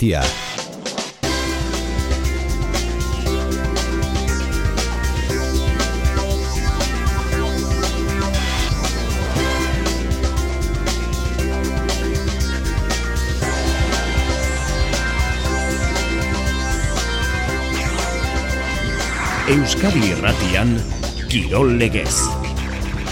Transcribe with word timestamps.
Tia. 0.00 0.22
Euskadi 19.50 20.00
Irratian 20.16 20.80
Kirol 21.28 21.76
Legez. 21.76 22.39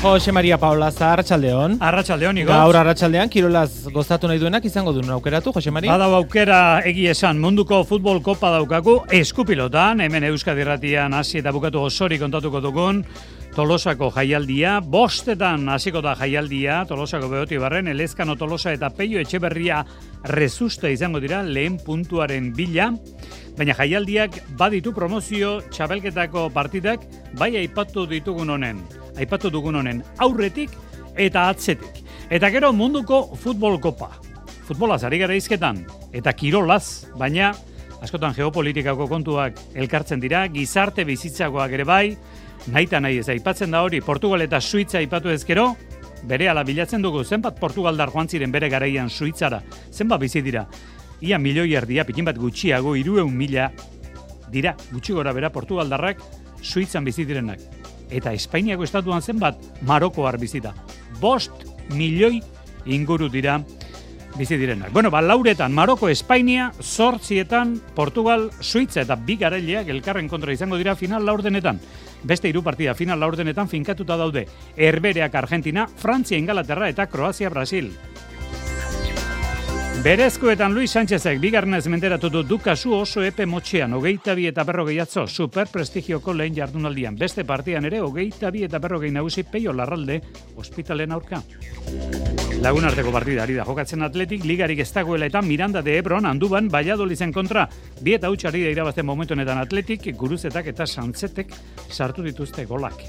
Jose 0.01 0.31
Maria 0.31 0.57
Paula 0.59 0.93
Arratsaldeon. 0.95 1.79
Arratsaldeon 1.83 2.37
igo. 2.39 2.53
Gaur 2.53 2.77
arratsaldean 2.79 3.29
kirolaz 3.29 3.91
gozatu 3.91 4.29
nahi 4.31 4.39
duenak 4.39 4.65
izango 4.65 4.93
duen 4.95 5.11
aukeratu 5.11 5.51
Jose 5.53 5.73
Maria. 5.75 5.91
Bada 5.91 6.07
aukera 6.21 6.59
egi 6.87 7.09
esan 7.11 7.41
munduko 7.43 7.81
futbol 7.83 8.21
kopa 8.23 8.53
daukagu 8.55 9.01
eskupilotan 9.11 9.99
hemen 10.05 10.29
Euskadi 10.31 10.63
Irratian 10.63 11.19
hasi 11.19 11.41
eta 11.43 11.51
bukatu 11.51 11.83
osori 11.83 12.19
kontatuko 12.23 12.61
dugun. 12.63 13.03
Tolosako 13.55 14.11
jaialdia, 14.15 14.79
bostetan 14.81 15.69
hasiko 15.73 16.03
da 16.05 16.15
jaialdia, 16.19 16.85
Tolosako 16.87 17.29
behoti 17.33 17.59
barren, 17.59 17.89
Elezkano 17.91 18.37
Tolosa 18.39 18.73
eta 18.73 18.91
Peio 18.95 19.19
Etxeberria 19.19 19.81
rezuste 20.31 20.93
izango 20.93 21.21
dira 21.21 21.41
lehen 21.43 21.79
puntuaren 21.83 22.53
bila. 22.55 22.93
Baina 23.59 23.75
jaialdiak 23.75 24.39
baditu 24.59 24.93
promozio 24.95 25.57
txabelketako 25.75 26.49
partidak 26.55 27.03
bai 27.39 27.57
aipatu 27.59 28.07
ditugun 28.07 28.55
honen. 28.55 28.85
Aipatu 29.19 29.51
dugun 29.51 29.81
honen 29.81 30.05
aurretik 30.23 30.77
eta 31.17 31.49
atzetik. 31.51 32.05
Eta 32.31 32.53
gero 32.55 32.71
munduko 32.73 33.25
futbol 33.35 33.81
kopa. 33.83 34.13
Futbolaz 34.69 35.03
ari 35.09 35.19
gara 35.19 35.35
izketan 35.35 35.83
eta 36.13 36.33
kirolaz, 36.37 37.09
baina 37.19 37.55
askotan 38.05 38.35
geopolitikako 38.37 39.09
kontuak 39.11 39.59
elkartzen 39.75 40.21
dira, 40.23 40.45
gizarte 40.53 41.03
bizitzakoak 41.09 41.73
ere 41.75 41.87
bai, 41.89 42.05
naita 42.73 43.01
nahi 43.01 43.19
ez 43.19 43.29
aipatzen 43.29 43.71
da 43.71 43.83
hori 43.83 44.01
Portugal 44.01 44.43
eta 44.43 44.61
Suitza 44.61 44.99
aipatu 44.99 45.31
ezkero, 45.31 45.71
bere 46.29 46.49
ala 46.49 46.65
bilatzen 46.65 47.03
dugu 47.03 47.25
zenbat 47.25 47.59
Portugaldar 47.61 48.11
joan 48.13 48.29
ziren 48.29 48.53
bere 48.53 48.69
garaian 48.69 49.11
Suitzara, 49.11 49.63
zenbat 49.93 50.21
bizi 50.21 50.43
dira 50.43 50.67
ia 51.21 51.39
milioi 51.39 51.75
erdia, 51.75 52.05
pikin 52.07 52.27
bat 52.29 52.39
gutxiago, 52.39 52.95
irueun 52.97 53.35
mila, 53.35 53.71
dira, 54.53 54.75
gutxi 54.93 55.15
gora 55.17 55.33
bera 55.35 55.51
Portugaldarrak, 55.51 56.23
Suitzan 56.63 57.05
bizitirenak. 57.07 57.61
Eta 58.11 58.33
Espainiako 58.33 58.87
estatuan 58.87 59.23
zenbat, 59.23 59.59
Marokoar 59.87 60.39
bizita. 60.41 60.73
Bost 61.21 61.67
milioi 61.95 62.41
inguru 62.87 63.29
dira 63.29 63.59
bizitirenak. 64.39 64.93
Bueno, 64.93 65.11
ba, 65.11 65.21
lauretan, 65.23 65.75
Maroko, 65.75 66.09
Espainia, 66.09 66.71
sortzietan, 66.81 67.77
Portugal, 67.95 68.51
Suitza 68.61 69.03
eta 69.03 69.17
bi 69.17 69.37
garaileak 69.37 69.91
elkarren 69.93 70.29
kontra 70.29 70.55
izango 70.55 70.79
dira 70.79 70.97
final 70.97 71.27
laurdenetan. 71.27 71.81
Beste 72.23 72.49
hiru 72.49 72.63
partida 72.63 72.95
final 72.95 73.21
laurdenetan 73.21 73.69
finkatuta 73.69 74.17
daude. 74.17 74.47
Herbereak 74.77 75.35
Argentina, 75.35 75.87
Frantzia, 75.87 76.39
Ingalaterra 76.39 76.89
eta 76.89 77.07
Kroazia, 77.07 77.51
Brasil. 77.51 77.93
Berezkoetan 79.99 80.75
Luis 80.75 80.93
Sánchezek 80.95 81.41
bigarnez 81.43 81.89
menteratu 81.91 82.29
du 82.31 82.45
dukazu 82.47 82.93
oso 82.95 83.25
epe 83.27 83.47
motxean, 83.51 83.97
hogeita 83.99 84.37
bi 84.39 84.47
eta 84.47 84.63
berrogei 84.65 85.01
atzo, 85.03 85.27
super 85.27 85.67
prestigioko 85.73 86.33
lehen 86.33 86.55
jardunaldian. 86.55 87.19
Beste 87.19 87.45
partian 87.45 87.85
ere, 87.91 87.99
hogeita 88.01 88.53
bi 88.55 88.63
eta 88.63 88.79
berrogei 88.79 89.11
nagusi 89.11 89.43
peio 89.43 89.75
larralde 89.75 90.21
ospitalen 90.57 91.13
aurka. 91.13 91.43
Lagun 92.59 92.85
arteko 92.89 93.13
partida 93.15 93.45
ari 93.45 93.55
da 93.55 93.65
jokatzen 93.65 94.03
atletik, 94.03 94.43
ligarik 94.45 94.81
ez 94.83 94.89
dagoela 94.91 95.29
eta 95.31 95.43
Miranda 95.47 95.83
de 95.83 95.95
Ebron 96.01 96.27
handuban 96.27 96.69
Valladolizen 96.73 97.33
kontra. 97.33 97.69
Bi 98.03 98.17
eta 98.17 98.31
utxari 98.35 98.65
da 98.65 98.73
irabazten 98.75 99.07
momentu 99.07 99.37
honetan 99.37 99.61
atletik, 99.63 100.09
guruzetak 100.19 100.67
eta 100.75 100.87
santzetek 100.87 101.55
sartu 101.89 102.27
dituzte 102.27 102.67
golak. 102.67 103.05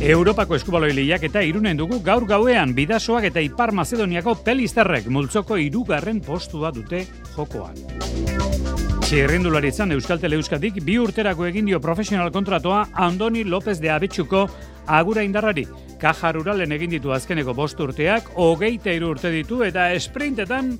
Europako 0.00 0.54
eskubaloi 0.56 0.92
lehiak 0.94 1.26
eta 1.28 1.42
irunen 1.44 1.76
dugu 1.76 1.98
gaur 2.04 2.24
gauean 2.30 2.76
bidasoak 2.78 3.26
eta 3.32 3.42
ipar 3.44 3.74
Mazedoniako 3.76 4.38
pelizterrek 4.46 5.10
multzoko 5.10 5.58
irugarren 5.58 6.22
postua 6.24 6.70
dute 6.70 7.04
jokoan. 7.34 8.79
Txirrindularitzan 9.10 9.90
Euskal 9.90 10.20
Teleuskadik 10.22 10.76
bi 10.86 10.94
urterako 11.02 11.42
egin 11.48 11.66
dio 11.66 11.80
profesional 11.82 12.28
kontratoa 12.30 12.84
Andoni 12.94 13.40
López 13.42 13.80
de 13.82 13.90
Abetxuko 13.90 14.44
agura 14.86 15.24
indarrari. 15.26 15.64
Kaja 15.98 16.30
ruralen 16.36 16.70
egin 16.76 16.94
ditu 16.94 17.10
azkeneko 17.10 17.50
bost 17.58 17.82
urteak, 17.82 18.28
hogeita 18.38 18.94
iru 18.94 19.08
urte 19.10 19.32
ditu 19.34 19.64
eta 19.66 19.88
esprintetan 19.98 20.76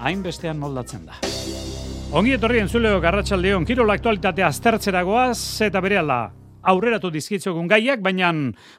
hainbestean 0.00 0.56
moldatzen 0.56 1.04
da. 1.04 1.20
Ongi 2.16 2.32
etorri 2.38 2.64
entzuleo 2.64 2.96
garratxaldeon, 3.04 3.68
kirol 3.68 3.92
aktualitatea 3.92 4.48
aztertzeragoaz 4.48 5.36
eta 5.68 5.84
bere 5.84 6.00
aurreratu 6.70 7.10
dizkitzogun 7.14 7.68
gaiak, 7.70 8.02
baina 8.04 8.32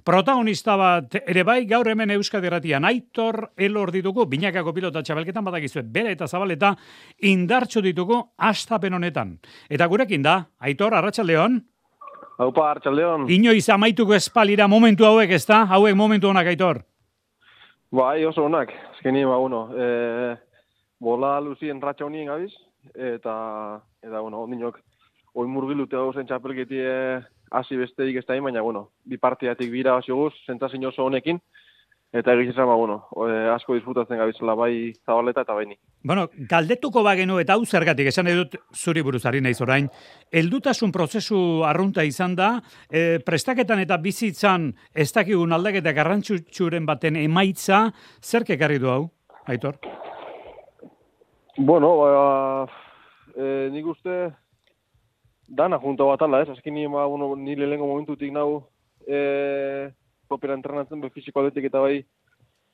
protagonista 0.06 0.76
bat 0.80 1.18
ere 1.24 1.44
bai 1.48 1.62
gaur 1.70 1.88
hemen 1.88 2.12
Euskadi 2.18 2.50
Erratian 2.50 2.86
Aitor 2.88 3.52
elor 3.58 3.92
ditugu, 3.96 4.26
binakako 4.30 4.74
pilota 4.76 5.04
txabelketan 5.04 5.46
badakizuet, 5.48 5.88
bere 5.92 6.12
eta 6.16 6.28
zabaleta 6.28 6.74
indartxu 7.30 7.82
ditugu 7.86 8.20
astapen 8.38 8.98
honetan. 8.98 9.38
Eta 9.70 9.88
gurekin 9.88 10.26
da, 10.26 10.42
Aitor, 10.60 10.96
Arratxaldeon? 10.98 11.62
Haupa, 12.38 12.72
Arratxaldeon. 12.72 13.30
Inoiz 13.34 13.66
amaituko 13.74 14.16
espalira 14.18 14.68
momentu 14.68 15.08
hauek, 15.08 15.32
ez 15.32 15.46
da? 15.48 15.64
Hauek 15.72 15.96
momentu 15.96 16.30
honak, 16.30 16.52
Aitor? 16.52 16.84
Bai, 17.92 18.26
oso 18.28 18.44
honak. 18.46 18.74
Ezkeni, 18.98 19.24
ba, 19.26 19.38
bueno, 19.40 19.68
e, 19.72 20.36
bola 21.00 21.38
luzien 21.42 21.80
ratxa 21.82 22.06
honien 22.06 22.28
gabiz, 22.28 22.52
eta, 22.94 23.34
eta, 24.04 24.20
bueno, 24.20 24.44
ondinok, 24.44 24.82
oin 25.38 25.50
murgilute 25.54 25.96
hau 25.96 26.12
zen 26.14 26.28
txapelketie 26.28 26.92
hasi 27.52 27.78
besterik 27.78 28.18
ez 28.18 28.26
da 28.26 28.40
baina, 28.42 28.62
bueno, 28.62 28.90
bi 29.06 29.18
partiatik 29.18 29.72
bira 29.72 29.98
hasi 29.98 30.12
guz, 30.12 30.34
zentazin 30.46 30.86
oso 30.86 31.06
honekin, 31.06 31.40
eta 32.14 32.34
egiz 32.34 32.54
esan, 32.54 32.68
ba, 32.70 32.76
bueno, 32.80 32.98
e, 33.28 33.50
asko 33.52 33.76
disfrutatzen 33.76 34.18
gabitzela 34.18 34.56
bai 34.56 34.94
zabaleta 35.06 35.44
eta 35.44 35.56
baini. 35.58 35.76
Bueno, 36.08 36.28
galdetuko 36.50 37.04
bagenu 37.04 37.40
eta 37.42 37.58
hau 37.58 37.66
zergatik, 37.66 38.08
esan 38.08 38.30
edut 38.32 38.56
zuri 38.74 39.04
buruzari 39.04 39.42
naiz 39.44 39.60
orain, 39.62 39.90
eldutasun 40.32 40.94
prozesu 40.96 41.40
arrunta 41.68 42.06
izan 42.08 42.36
da, 42.36 42.54
e, 42.90 43.20
prestaketan 43.26 43.84
eta 43.84 44.00
bizitzan 44.00 44.72
ez 44.96 45.12
dakigun 45.14 45.54
aldaketa 45.54 45.94
garrantzutsuren 45.98 46.88
baten 46.88 47.20
emaitza, 47.20 47.88
zer 48.24 48.48
kekarri 48.48 48.80
du 48.80 48.92
hau, 48.94 49.04
Aitor? 49.48 49.78
Bueno, 51.58 51.96
ba, 51.98 52.68
e, 53.36 53.70
nik 53.74 53.86
uste, 53.96 54.28
dana 55.48 55.80
junto 55.80 56.08
bat 56.08 56.22
ala, 56.22 56.42
ez? 56.44 56.50
Azken 56.50 56.74
nire, 56.76 56.90
bueno, 56.92 57.36
nire 57.36 57.68
lehenko 57.68 57.88
momentutik 57.88 58.32
nahu 58.32 58.62
e, 59.08 59.90
kopera 60.28 60.54
entrenatzen, 60.58 61.02
be, 61.02 61.10
fiziko 61.16 61.42
atletik 61.42 61.70
eta 61.70 61.80
bai 61.80 62.02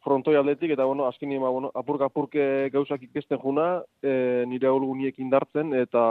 frontoi 0.03 0.35
atletik, 0.35 0.73
eta 0.73 0.85
bueno, 0.85 1.05
azken 1.07 1.29
nire, 1.29 1.43
bueno, 1.45 1.71
apurka 1.75 2.09
apurke 2.09 2.69
gauzak 2.73 3.05
ikesten 3.05 3.39
juna, 3.39 3.83
e, 4.01 4.43
nire 4.49 4.67
aholguniek 4.67 5.19
indartzen, 5.21 5.73
eta, 5.77 6.03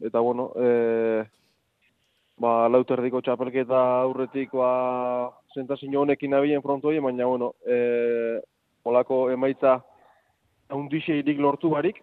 eta 0.00 0.24
bueno, 0.24 0.50
e, 0.56 1.22
ba, 2.40 2.68
lauterdiko 2.72 3.20
txapelketa 3.20 3.84
aurretik, 4.00 4.56
ba, 4.56 5.30
zentazin 5.54 5.94
honekin 5.96 6.32
nabien 6.32 6.64
frontoi, 6.64 6.98
baina, 6.98 7.28
bueno, 7.28 7.54
e, 7.66 8.40
olako 8.88 9.28
emaitza 9.30 9.78
hundixeirik 10.72 11.38
lortu 11.38 11.68
barik, 11.70 12.00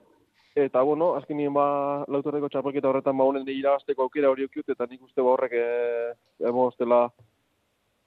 Eta, 0.57 0.81
bueno, 0.81 1.11
azken 1.13 1.37
nien 1.37 1.53
ba, 1.53 2.03
lautorreko 2.09 2.47
txapelketa 2.49 2.89
horretan 2.89 3.17
ba, 3.19 3.25
honen 3.29 3.43
irabazteko 3.53 4.07
aukera 4.07 4.31
hori 4.33 4.47
okiut, 4.47 4.71
eta 4.73 4.87
nik 4.89 5.03
uste 5.05 5.21
ba 5.21 5.35
horrek, 5.35 5.51
e, 5.53 6.13
emo, 6.49 6.71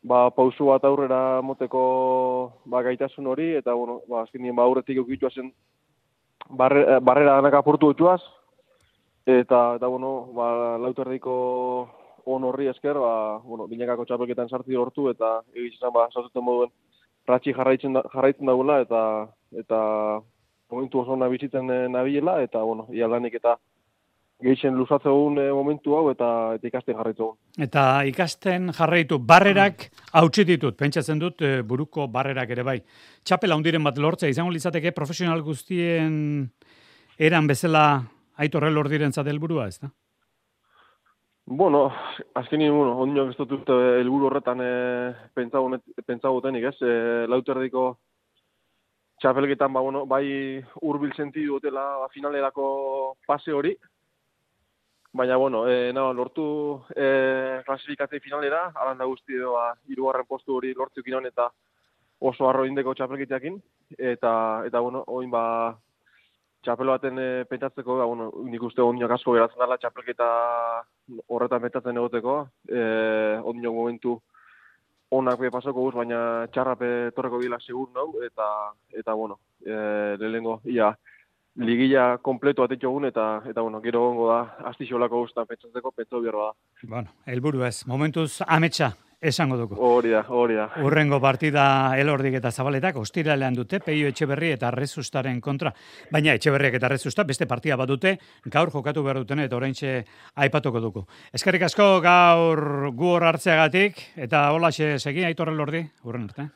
ba, 0.03 0.31
pausu 0.35 0.67
bat 0.67 0.85
aurrera 0.85 1.41
moteko 1.47 1.83
ba, 2.65 2.83
gaitasun 2.83 3.29
hori, 3.31 3.53
eta, 3.61 3.75
bueno, 3.79 4.01
ba, 4.09 4.25
azken 4.25 4.43
nien 4.43 4.57
ba, 4.57 4.65
aurretik 4.65 4.99
okitua 4.99 5.31
zen 5.31 5.53
barre, 6.51 6.99
barrera 6.99 7.37
danak 7.39 7.55
apurtu 7.61 7.93
otxuaz, 7.95 8.21
eta, 9.27 9.77
eta, 9.79 9.87
bueno, 9.87 10.11
ba, 10.35 10.51
lautorreko 10.83 11.37
on 12.35 12.49
horri 12.51 12.67
esker, 12.73 12.99
ba, 12.99 13.39
bueno, 13.45 13.69
binekako 13.71 14.09
txapelketan 14.11 14.51
sartzi 14.51 14.75
hortu, 14.75 15.07
eta 15.15 15.37
egitzen 15.55 15.95
ba, 15.95 16.09
sartzen 16.11 16.43
moduen, 16.43 16.75
ratxi 17.31 17.55
jarraitzen, 17.55 18.03
jarraitzen 18.11 18.51
dagoela, 18.51 18.81
eta, 18.89 19.05
eta 19.55 19.81
momentu 20.71 21.01
oso 21.01 21.17
bizitzen 21.29 21.71
eh, 21.71 21.89
nabiela, 21.89 22.41
eta, 22.43 22.63
bueno, 22.63 22.87
ia 22.93 23.09
lanik 23.09 23.35
eta 23.35 23.59
geixen 24.41 24.75
luzatze 24.75 25.09
e, 25.09 25.53
momentu 25.53 25.95
hau, 25.97 26.11
eta, 26.11 26.55
eta 26.57 26.67
ikasten 26.67 26.97
jarraitu 26.97 27.29
Eta 27.59 28.05
ikasten 28.09 28.73
jarraitu, 28.73 29.19
barrerak 29.19 29.91
hautsi 30.13 30.45
ditut, 30.49 30.77
pentsatzen 30.77 31.19
dut 31.21 31.43
e, 31.43 31.61
buruko 31.63 32.09
barrerak 32.09 32.51
ere 32.51 32.65
bai. 32.65 32.79
Txapela 33.25 33.57
hundiren 33.57 33.85
bat 33.85 33.99
lortzea, 33.99 34.31
izango 34.31 34.51
litzateke 34.51 34.93
profesional 34.97 35.43
guztien 35.43 36.49
eran 37.19 37.47
bezala 37.47 38.03
aitorre 38.41 38.71
lor 38.71 38.89
diren 38.89 39.13
helburua 39.13 39.69
ez 39.69 39.79
da? 39.81 39.91
Bueno, 41.47 41.91
azkeni, 42.35 42.71
bueno, 42.71 42.97
ondino 42.97 43.29
ez 43.29 43.37
dut 43.37 43.69
helburu 43.69 44.27
horretan 44.27 44.61
e, 44.63 45.15
pentsagotenik, 45.35 46.65
ez? 46.65 46.77
E, 46.81 47.27
lauterdiko 47.27 47.99
txapelketan, 49.21 49.73
ba, 49.73 49.81
bueno, 49.85 50.05
bai 50.09 50.25
urbil 50.83 51.13
sentidu 51.15 51.59
dutela 51.59 51.85
ba, 52.03 52.09
finalerako 52.13 53.17
pase 53.27 53.53
hori. 53.53 53.75
Baina, 55.13 55.37
bueno, 55.37 55.65
e, 55.69 55.93
no, 55.93 56.13
lortu 56.15 56.45
e, 56.95 57.61
klasifikatze 57.67 58.21
finalera, 58.21 58.71
alan 58.75 58.99
da 58.99 59.09
guzti 59.11 59.35
edo, 59.37 59.57
ba, 59.59 59.75
irugarren 59.91 60.29
postu 60.29 60.57
hori 60.57 60.73
lortzuk 60.75 61.09
inon 61.11 61.27
eta 61.27 61.49
oso 62.21 62.49
arro 62.49 62.65
indeko 62.69 62.95
txapelkiteakin. 62.95 63.59
Eta, 63.99 64.33
eta, 64.69 64.81
bueno, 64.81 65.03
oin 65.09 65.31
ba, 65.33 65.45
txapelo 66.65 66.95
baten 66.95 67.19
e, 67.19 67.29
petatzeko, 67.51 67.99
ba, 67.99 68.07
bueno, 68.07 68.31
nik 68.47 68.63
uste 68.71 68.87
ondiak 68.87 69.19
asko 69.19 69.35
geratzen 69.37 69.61
dela 69.61 69.81
txapelketa 69.83 70.31
horretan 71.27 71.65
petatzen 71.67 72.01
egoteko. 72.01 72.37
E, 72.71 72.83
ondiak 73.51 73.75
momentu 73.75 74.21
onak 75.11 75.41
be 75.41 75.51
pasako 75.51 75.87
guz, 75.89 75.95
baina 75.95 76.47
txarrape 76.55 77.11
torreko 77.17 77.41
bila 77.43 77.59
segur 77.61 77.91
nau, 77.95 78.09
eta, 78.25 78.47
eta 78.95 79.15
bueno, 79.15 79.41
e, 79.65 79.75
lehenengo, 80.21 80.61
ia, 80.71 80.93
ligilla 81.57 82.19
kompletu 82.23 82.63
atetxo 82.63 82.93
eta, 83.07 83.43
eta 83.51 83.61
bueno, 83.61 83.81
gero 83.83 84.07
gongo 84.07 84.29
da, 84.31 84.41
astixolako 84.71 85.27
guztan 85.27 85.47
pentsatzeko, 85.47 85.91
pentsu 85.91 86.21
bierro 86.21 86.47
da. 86.47 86.53
Bueno, 86.83 87.09
helburu 87.27 87.65
ez, 87.65 87.87
momentuz 87.87 88.41
ametsa 88.47 88.95
esango 89.21 89.57
dugu. 89.57 89.77
Hori 89.79 90.11
da, 90.11 90.23
hori 90.29 90.57
da. 90.57 90.67
Urrengo 90.85 91.21
partida 91.21 91.65
elordik 92.01 92.39
eta 92.41 92.51
zabaletak, 92.51 92.97
ostiralean 92.97 93.55
dute, 93.55 93.81
peio 93.85 94.09
etxeberri 94.09 94.53
eta 94.57 94.71
rezustaren 94.75 95.41
kontra. 95.41 95.73
Baina 96.13 96.35
etxeberriak 96.39 96.79
eta 96.81 96.89
rezusta 96.89 97.25
beste 97.29 97.47
partida 97.47 97.77
bat 97.77 97.89
dute, 97.89 98.17
gaur 98.47 98.73
jokatu 98.73 99.05
behar 99.05 99.23
duten 99.23 99.45
eta 99.45 99.57
oraintxe 99.57 99.99
aipatuko 100.37 100.81
dugu. 100.81 101.05
Eskerrik 101.33 101.69
asko 101.69 101.91
gaur 102.05 102.91
gu 102.95 103.13
hor 103.17 103.29
hartzeagatik, 103.33 104.01
eta 104.17 104.51
hola 104.53 104.73
segi, 104.73 105.25
aitorre 105.25 105.55
lordi, 105.55 105.85
urren 106.05 106.31
arte. 106.31 106.51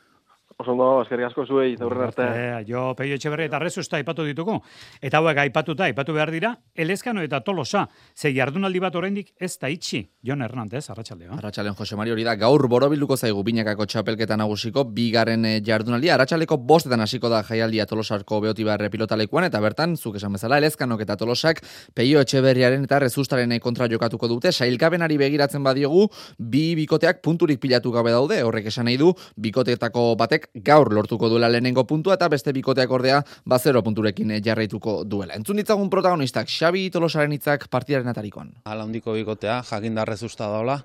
Osondo, 0.63 1.03
eskerrik 1.03 1.27
asko 1.27 1.45
zuei, 1.51 1.75
aurren 1.83 2.07
arte. 2.07 2.27
jo, 2.69 2.93
peio 2.95 3.17
etxeberri 3.19 3.49
eta 3.49 3.59
rezusta 3.59 3.97
aipatu 3.99 4.23
ditugu. 4.25 4.55
Eta 5.03 5.19
hauek 5.19 5.41
aipatuta, 5.43 5.89
aipatu 5.89 6.15
behar 6.15 6.31
dira, 6.31 6.53
elezkano 6.75 7.25
eta 7.27 7.41
tolosa, 7.43 7.89
ze 8.15 8.31
jardunaldi 8.35 8.79
bat 8.81 8.95
oraindik 8.95 9.33
ez 9.41 9.59
da 9.59 9.69
itxi. 9.69 10.05
Jon 10.23 10.43
Hernandez, 10.43 10.85
arratsaldeo. 10.91 11.33
Arratxalean, 11.35 11.75
Jose 11.75 11.97
Mari 11.97 12.15
hori 12.15 12.25
da, 12.25 12.37
gaur 12.39 12.69
borobilduko 12.69 13.17
zaigu 13.17 13.43
binakako 13.43 13.87
txapelketa 13.87 14.37
nagusiko, 14.39 14.85
bigarren 14.85 15.45
eh, 15.45 15.61
jardunaldi, 15.65 16.13
arratsaleko 16.15 16.57
bostetan 16.57 17.03
hasiko 17.03 17.29
da 17.29 17.43
jaialdia 17.43 17.87
tolosarko 17.91 18.41
beoti 18.47 18.65
barre 18.65 18.91
pilotalekuan, 18.95 19.49
eta 19.51 19.61
bertan, 19.61 19.97
zuk 19.97 20.21
esan 20.21 20.39
bezala, 20.39 20.61
elezkanok 20.63 21.03
eta 21.03 21.19
tolosak, 21.19 21.65
peio 21.95 22.23
etxeberriaren 22.23 22.87
eta 22.87 23.03
rezustaren 23.03 23.53
eh, 23.53 23.61
kontra 23.61 23.91
jokatuko 23.91 24.31
dute, 24.31 24.53
sailkabenari 24.53 25.19
begiratzen 25.19 25.67
badiogu, 25.67 26.07
bi 26.39 26.65
bikoteak 26.79 27.21
punturik 27.27 27.59
pilatu 27.61 27.91
gabe 27.91 28.15
daude, 28.15 28.41
horrek 28.47 28.71
esan 28.71 28.87
nahi 28.87 29.01
du, 29.03 29.11
bikoteetako 29.35 30.13
batek 30.21 30.44
gaur 30.55 30.93
lortuko 30.93 31.29
duela 31.29 31.49
lehenengo 31.49 31.85
puntua 31.87 32.15
eta 32.19 32.29
beste 32.29 32.53
bikoteak 32.53 32.91
ordea 32.91 33.23
bazero 33.45 33.83
punturekin 33.83 34.33
jarraituko 34.45 35.03
duela. 35.05 35.35
Entzun 35.35 35.61
ditzagun 35.61 35.91
protagonistak 35.91 36.49
Xabi 36.49 36.89
Tolosaren 36.91 37.33
hitzak 37.33 37.69
partidaren 37.71 38.09
atarikoan. 38.09 38.53
Hala 38.65 38.85
hondiko 38.85 39.15
bikotea, 39.17 39.63
jakin 39.71 39.95
darrez 39.95 40.23
usta 40.23 40.49
daula, 40.51 40.81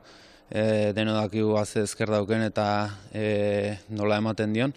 e, 0.49 0.93
deno 0.95 1.13
dakigu 1.17 1.57
azte 1.59 1.83
ezker 1.85 2.09
dauken 2.11 2.47
eta 2.47 2.65
e, 3.13 3.77
nola 3.89 4.17
ematen 4.17 4.53
dion. 4.53 4.73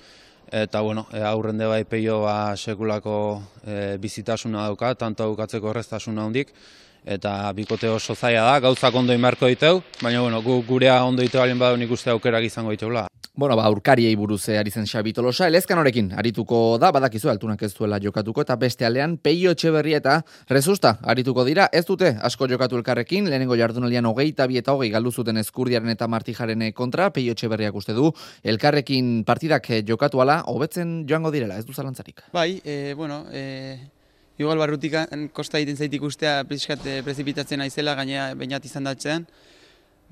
Eta 0.53 0.83
bueno, 0.85 1.07
e, 1.13 1.23
aurrende 1.25 1.67
bai 1.67 1.85
peio 1.89 2.21
ba, 2.27 2.55
sekulako 2.57 3.17
e, 3.65 3.97
bizitasuna 3.99 4.67
dauka, 4.69 4.95
tanto 5.01 5.25
aukatzeko 5.25 5.71
erreztasuna 5.73 6.27
hondik 6.29 6.53
eta 7.05 7.53
bikote 7.53 7.89
oso 7.89 8.15
zaila 8.15 8.45
da, 8.47 8.59
gauzak 8.61 8.95
ondo 8.95 9.15
imarko 9.15 9.49
diteu, 9.51 9.83
baina 10.03 10.21
bueno, 10.21 10.43
gu, 10.43 10.63
gurea 10.67 11.03
ondo 11.05 11.23
ditu 11.23 11.41
alien 11.41 11.59
badu 11.59 11.77
nik 11.77 11.91
uste 11.91 12.11
aukerak 12.11 12.45
izango 12.45 12.71
dituela. 12.71 13.07
Bueno, 13.35 13.57
ba, 13.57 13.71
urkariei 13.73 14.13
buruz 14.15 14.43
ari 14.53 14.71
zen 14.71 14.85
Xabi 14.85 15.15
Tolosa, 15.17 15.47
elezkan 15.49 15.79
horekin, 15.81 16.11
arituko 16.21 16.77
da, 16.77 16.91
badakizu 16.93 17.31
altunak 17.33 17.63
ez 17.65 17.71
duela 17.73 17.97
jokatuko, 17.99 18.43
eta 18.45 18.57
beste 18.61 18.85
aldean, 18.85 19.17
peio 19.17 19.55
etxeberri 19.57 19.95
eta 19.97 20.19
rezusta, 20.51 20.99
arituko 21.01 21.47
dira, 21.49 21.71
ez 21.73 21.87
dute, 21.89 22.11
asko 22.21 22.47
jokatu 22.51 22.77
elkarrekin, 22.77 23.31
lehenengo 23.33 23.57
jardunalian 23.57 24.05
hogei 24.11 24.29
eta 24.35 24.47
bi 24.47 24.61
eta 24.61 24.77
hogei 24.77 24.91
galdu 24.93 25.15
zuten 25.17 25.41
eskurdiaren 25.41 25.89
eta 25.89 26.11
martijaren 26.13 26.67
kontra, 26.77 27.09
peio 27.11 27.33
etxeberriak 27.33 27.75
uste 27.75 27.97
du, 27.97 28.13
elkarrekin 28.45 29.25
partidak 29.25 29.71
jokatu 29.89 30.21
ala, 30.21 30.43
hobetzen 30.53 31.07
joango 31.09 31.33
direla, 31.33 31.57
ez 31.57 31.65
du 31.65 31.73
zalantzarik. 31.73 32.21
Bai, 32.37 32.61
e, 32.65 32.93
bueno, 32.93 33.25
e, 33.33 33.79
igual 34.43 34.61
barrutika, 34.61 35.07
kosta 35.33 35.59
egiten 35.59 35.79
zaitik 35.79 36.03
ustea, 36.05 36.43
prizkat 36.49 36.85
e, 36.87 37.01
prezipitatzen 37.07 37.63
aizela, 37.65 37.97
gainea 37.99 38.33
bainat 38.39 38.67
izan 38.69 38.91
datzean, 38.91 39.27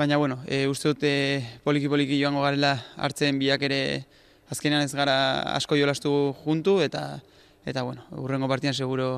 Baina, 0.00 0.16
bueno, 0.16 0.38
e, 0.48 0.64
uste 0.64 0.94
dute 0.94 1.08
poliki-poliki 1.60 2.16
joango 2.16 2.40
garela 2.40 2.70
hartzen 2.96 3.36
biak 3.36 3.60
ere 3.66 4.06
azkenean 4.48 4.86
ez 4.86 4.94
gara 4.96 5.16
asko 5.52 5.76
jolastu 5.76 6.32
juntu 6.40 6.78
eta, 6.80 7.20
eta 7.68 7.82
bueno, 7.84 8.06
urrengo 8.16 8.48
partian 8.48 8.72
seguro 8.72 9.10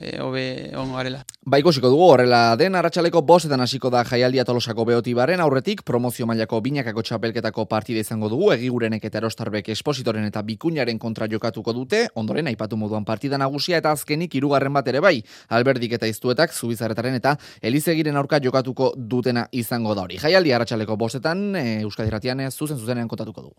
e, 0.00 0.20
hobe 0.20 0.72
ongo 0.76 0.96
garela. 0.96 1.24
Ba 1.44 1.58
ikusiko 1.58 1.88
dugu 1.92 2.06
horrela 2.12 2.56
den 2.56 2.74
arratsaleko 2.74 3.22
bostetan 3.22 3.60
hasiko 3.60 3.90
da 3.90 4.04
jaialdia 4.04 4.44
tolosako 4.44 4.84
beotibaren 4.88 5.40
aurretik 5.40 5.82
promozio 5.84 6.26
mailako 6.26 6.60
binakako 6.60 7.02
txapelketako 7.02 7.66
partida 7.70 8.00
izango 8.00 8.28
dugu 8.32 8.52
egigurenek 8.54 9.04
eta 9.04 9.20
erostarbek 9.22 9.68
espositoren 9.74 10.24
eta 10.24 10.42
bikunaren 10.42 10.98
kontra 10.98 11.28
jokatuko 11.30 11.72
dute 11.72 12.06
ondoren 12.14 12.48
aipatu 12.52 12.76
moduan 12.76 13.04
partida 13.04 13.38
nagusia 13.38 13.78
eta 13.78 13.92
azkenik 13.92 14.34
hirugarren 14.34 14.72
bat 14.72 14.88
ere 14.88 15.00
bai 15.00 15.16
alberdik 15.48 15.92
eta 15.98 16.06
iztuetak 16.10 16.52
zubizarretaren 16.52 17.14
eta 17.20 17.36
elizegiren 17.62 18.16
aurka 18.16 18.40
jokatuko 18.40 18.92
dutena 18.96 19.46
izango 19.52 19.94
da 19.94 20.02
hori. 20.02 20.18
Jaialdia 20.18 20.56
arratsaleko 20.56 20.96
bostetan 20.96 21.54
e, 21.56 21.80
Euskadi 21.82 22.10
Ratian 22.10 22.42
zuzen 22.50 22.78
zuzenean 22.78 23.08
kontatuko 23.08 23.42
dugu. 23.42 23.56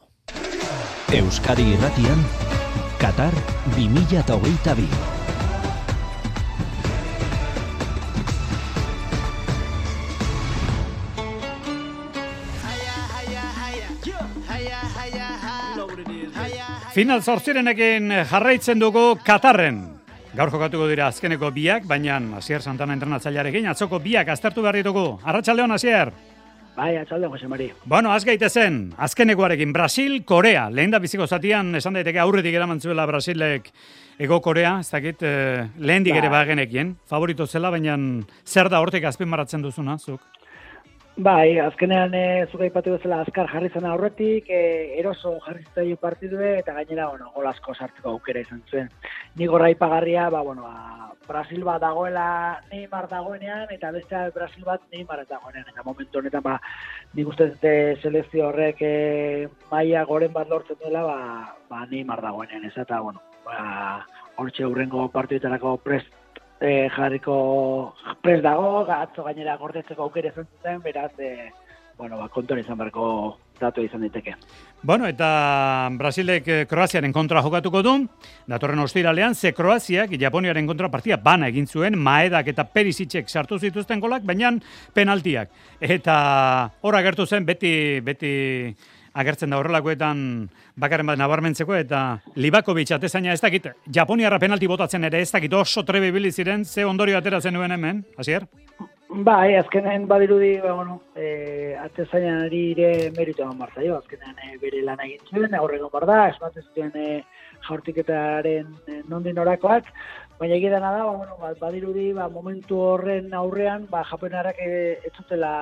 Euskadi 1.16 1.68
Irratian 1.76 2.26
Qatar 3.00 3.36
2022 3.76 5.15
Final 16.96 17.20
zortzirenekin 17.20 18.08
jarraitzen 18.30 18.80
dugu 18.80 19.18
Katarren. 19.28 19.82
Gaur 20.32 20.48
jokatuko 20.54 20.86
dira 20.88 21.10
azkeneko 21.12 21.50
biak, 21.52 21.84
baina 21.90 22.22
Asier 22.38 22.64
Santana 22.64 22.96
entrenatzailearekin 22.96 23.68
atzoko 23.68 24.00
biak 24.00 24.32
aztertu 24.32 24.64
behar 24.64 24.78
ditugu. 24.80 25.04
Arratxaldeon, 25.28 25.74
Asier? 25.76 26.14
Bai, 26.78 26.94
atxaldeon, 27.02 27.34
Jose 27.36 27.50
Mari. 27.52 27.68
Bueno, 27.84 28.14
az 28.14 28.24
zen, 28.48 28.94
azkenekoarekin 28.96 29.74
Brasil, 29.74 30.24
Korea. 30.24 30.70
Lehen 30.70 30.92
da 30.92 31.00
biziko 31.00 31.28
zatian, 31.28 31.76
esan 31.76 31.96
daiteke 31.96 32.20
aurretik 32.20 32.54
eraman 32.54 32.80
zuela 32.80 33.06
Brasilek 33.06 33.74
ego 34.18 34.42
Korea, 34.42 34.80
ez 34.80 34.90
dakit, 34.90 35.22
eh, 35.22 35.68
lehen 35.78 36.04
digere 36.04 36.30
ba. 36.30 36.46
bagenekien. 36.46 36.96
Favorito 37.06 37.46
zela, 37.46 37.70
baina 37.72 37.98
zer 38.46 38.70
da 38.70 38.80
hortek 38.80 39.04
azpen 39.04 39.28
maratzen 39.28 39.62
duzuna, 39.62 39.98
zuk? 39.98 40.22
Bai, 41.18 41.60
azkenean 41.64 42.14
e, 42.14 42.22
eh, 42.42 42.48
zuka 42.52 42.66
ipatu 42.68 42.92
bezala 42.92 43.22
azkar 43.24 43.48
jarri 43.48 43.70
zen 43.72 43.86
aurretik, 43.88 44.50
e, 44.52 44.98
eroso 45.00 45.38
jarri 45.46 45.62
zitzaio 45.64 45.96
partidue, 45.96 46.50
eta 46.60 46.74
gainera, 46.76 47.06
bueno, 47.08 47.30
gol 47.32 47.48
asko 47.48 47.72
sartzeko 47.74 48.10
aukera 48.12 48.42
izan 48.44 48.60
zuen. 48.70 48.90
Ni 49.40 49.48
gorra 49.48 49.70
ipagarria, 49.72 50.26
ba, 50.30 50.42
bueno, 50.44 50.68
a, 50.68 51.14
Brasil 51.26 51.64
bat 51.64 51.80
dagoela 51.82 52.60
Neymar 52.70 53.08
dagoenean, 53.08 53.72
eta 53.72 53.94
beste 53.96 54.26
Brasil 54.36 54.66
bat 54.68 54.84
Neymar 54.92 55.24
dagoenean. 55.30 55.72
Eta 55.72 55.88
momentu 55.88 56.20
honetan, 56.20 56.44
ba, 56.44 56.58
nik 57.14 57.32
uste 57.32 57.48
dute 57.54 57.74
selezio 58.02 58.50
horrek 58.50 58.84
e, 58.84 59.48
maia 59.72 60.04
goren 60.04 60.36
bat 60.36 60.52
lortzen 60.52 60.82
duela, 60.84 61.06
ba, 61.08 61.56
ba 61.72 61.86
Neymar 61.86 62.22
dagoenean, 62.28 62.68
ez 62.68 62.76
eta, 62.76 63.00
bueno, 63.00 63.24
ba, 63.48 64.04
hortxe 64.36 64.68
hurrengo 64.68 65.08
partiduetarako 65.16 65.78
prest 65.78 66.25
e, 66.60 66.90
jarriko 66.96 67.96
pres 68.22 68.42
dago, 68.44 68.86
atzo 68.90 69.24
gainera 69.24 69.58
gordetzeko 69.58 70.08
aukere 70.08 70.34
izan 70.34 70.48
zuten, 70.52 70.82
beraz, 70.84 71.12
e, 71.20 71.52
bueno, 71.98 72.18
ba, 72.20 72.30
kontor 72.30 72.60
izan 72.60 72.78
barko 72.78 73.08
datu 73.60 73.84
izan 73.86 74.04
daiteke. 74.04 74.36
Bueno, 74.86 75.08
eta 75.08 75.90
Brasilek 75.98 76.48
eh, 76.48 76.66
Kroaziaren 76.70 77.14
kontra 77.16 77.42
jokatuko 77.42 77.82
du, 77.82 77.94
datorren 78.52 78.84
ostiralean, 78.84 79.36
ze 79.36 79.54
Kroaziak 79.56 80.12
Japoniaren 80.20 80.68
kontra 80.68 80.92
partia 80.92 81.18
bana 81.18 81.48
egin 81.48 81.68
zuen, 81.68 81.98
Maedak 81.98 82.52
eta 82.52 82.68
Perisitzek 82.68 83.30
sartu 83.30 83.58
zituzten 83.60 84.04
golak, 84.04 84.26
baina 84.28 84.52
penaltiak. 84.94 85.50
Eta 85.80 86.18
horra 86.82 87.02
gertu 87.02 87.26
zen, 87.26 87.46
beti, 87.46 88.02
beti 88.04 88.76
agertzen 89.16 89.54
da 89.54 89.60
horrelakoetan 89.62 90.20
bakarren 90.80 91.08
bat 91.08 91.20
nabarmentzeko 91.20 91.76
eta 91.80 92.02
Libakovic 92.36 92.92
atezaina 92.96 93.34
ez 93.34 93.42
dakit. 93.42 93.72
Japoniarra 93.96 94.40
penalti 94.40 94.68
botatzen 94.68 95.08
ere 95.08 95.22
ez 95.24 95.32
dakit. 95.32 95.54
Oso 95.54 95.84
trebe 95.84 96.12
ziren. 96.32 96.66
Ze 96.66 96.86
ondorio 96.86 97.18
atera 97.18 97.42
zen 97.42 97.54
duen 97.54 97.72
hemen, 97.72 98.06
hasier? 98.18 98.48
Bai, 99.24 99.56
azkenen 99.56 100.10
badirudi, 100.10 100.58
ba, 100.60 100.74
bueno, 100.74 101.00
e, 101.16 101.74
atezainari 101.80 102.58
ire 102.74 103.12
meritu 103.16 103.46
eman 103.46 103.62
marzaio, 103.62 103.96
azkenen 103.96 104.36
e, 104.44 104.58
bere 104.60 104.82
lan 104.84 105.00
egin 105.06 105.22
zuen, 105.30 105.56
aurrego 105.56 105.88
bar 105.94 106.04
da, 106.10 106.18
esmatez 106.34 106.66
zuen 106.74 106.92
e, 107.00 107.22
jaurtiketaren 107.68 108.74
e, 108.92 108.98
nondin 109.08 109.40
orakoak, 109.40 109.88
Baina 110.36 110.58
egia 110.58 110.74
dena 110.74 110.90
da, 110.92 111.06
ba, 111.08 111.14
bueno, 111.16 111.38
ba, 111.40 111.54
badirudi, 111.62 112.10
ba, 112.12 112.28
momentu 112.28 112.82
horren 112.84 113.32
aurrean, 113.34 113.86
ba, 113.88 114.02
japenarak 114.10 114.60
e, 114.60 114.98
ez 115.08 115.14
zutela, 115.16 115.54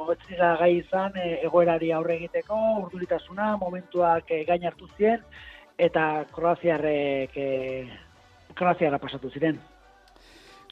hobetzera 0.00 0.54
gai 0.62 0.70
izan, 0.78 1.12
e, 1.20 1.42
egoerari 1.44 1.92
aurre 1.92 2.16
egiteko, 2.16 2.62
urduritasuna, 2.86 3.50
momentuak 3.60 4.32
e, 4.32 4.40
gain 4.48 4.64
hartu 4.64 4.88
zien, 4.96 5.20
eta 5.76 6.24
Kroaziarrek 6.32 7.36
e, 7.36 7.52
Kroaziarra 8.56 9.02
pasatu 9.02 9.28
ziren. 9.28 9.60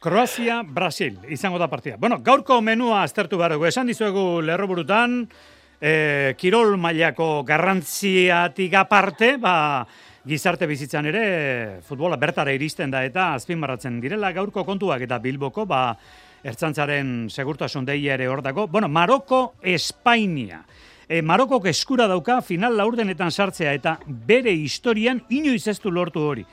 Kroazia, 0.02 0.64
Brasil, 0.66 1.14
izango 1.30 1.60
da 1.62 1.68
partida. 1.70 1.94
Bueno, 1.96 2.16
gaurko 2.26 2.56
menua 2.58 3.04
aztertu 3.04 3.38
behar 3.38 3.52
dugu. 3.54 3.68
Esan 3.68 3.86
dizuegu 3.86 4.40
lerro 4.42 4.66
burutan, 4.66 5.20
e, 5.78 6.34
kirol 6.40 6.74
mailako 6.74 7.44
garrantziatik 7.46 8.74
aparte, 8.80 9.36
ba, 9.38 9.86
gizarte 10.26 10.66
bizitzan 10.66 11.06
ere, 11.06 11.22
futbola 11.86 12.18
bertara 12.18 12.50
iristen 12.50 12.90
da 12.90 13.04
eta 13.06 13.28
azpimarratzen 13.36 14.00
direla 14.02 14.32
gaurko 14.34 14.66
kontuak 14.66 15.06
eta 15.06 15.20
bilboko, 15.22 15.68
ba, 15.70 15.84
ertzantzaren 16.42 17.30
segurtasun 17.30 17.86
deia 17.86 18.18
ere 18.18 18.26
hor 18.26 18.42
dago. 18.42 18.66
Bueno, 18.66 18.90
Maroko, 18.90 19.54
Espainia. 19.62 20.64
E, 21.06 21.22
Marokok 21.22 21.70
eskura 21.70 22.10
dauka 22.10 22.40
final 22.42 22.74
laurdenetan 22.74 23.30
sartzea 23.30 23.78
eta 23.78 24.00
bere 24.02 24.50
historian 24.50 25.22
inoiz 25.30 25.68
ez 25.68 25.78
du 25.78 25.94
lortu 25.94 26.26
hori. 26.26 26.48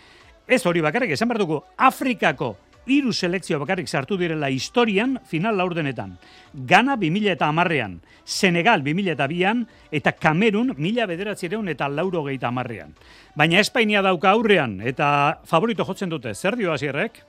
Ez 0.45 0.65
hori 0.69 0.85
bakarrik, 0.85 1.17
esan 1.17 1.33
behar 1.33 1.47
dugu, 1.47 1.63
Afrikako 1.77 2.55
hiru 2.87 3.13
selekzio 3.13 3.59
bakarrik 3.59 3.87
sartu 3.87 4.17
direla 4.17 4.49
historian 4.49 5.17
final 5.25 5.57
laurdenetan. 5.57 6.17
Gana 6.53 6.95
2000 6.97 7.33
eta 7.33 7.47
amarrean, 7.47 7.99
Senegal 8.23 8.83
2000 8.83 9.11
eta 9.13 9.27
bian, 9.27 9.65
eta 9.91 10.13
Kamerun 10.13 10.73
mila 10.77 11.05
bederatzireun 11.09 11.69
eta 11.69 11.89
lauro 11.89 12.23
gehi 12.23 12.39
amarrean. 12.41 12.93
Baina 13.35 13.59
Espainia 13.59 14.01
dauka 14.01 14.31
aurrean, 14.31 14.79
eta 14.81 15.39
favorito 15.45 15.85
jotzen 15.85 16.09
dute, 16.09 16.33
zer 16.33 16.55
dio 16.55 16.73
azierrek? 16.73 17.23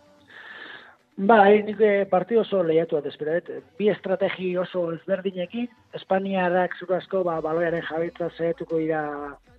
Bai, 1.20 1.60
nik 1.66 1.80
eh, 1.84 2.06
partido 2.08 2.40
oso 2.40 2.62
lehiatu 2.64 2.96
bat 2.96 3.06
esperadet. 3.10 3.64
Bi 3.76 3.90
estrategi 3.92 4.54
oso 4.56 4.86
ezberdinekin, 4.94 5.66
Espainiarrak 5.98 6.78
zurazko 6.80 7.20
ba, 7.26 7.40
baloiaren 7.44 7.82
jabitza 7.84 8.30
zehetuko 8.38 8.78
dira 8.78 9.02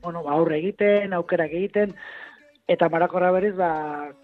bueno, 0.01 0.23
ba, 0.23 0.31
aurre 0.39 0.57
egiten, 0.57 1.13
aukerak 1.13 1.53
egiten, 1.53 1.93
Eta 2.71 2.87
Marakorra 2.87 3.33
berriz, 3.35 3.55
ba, 3.57 3.71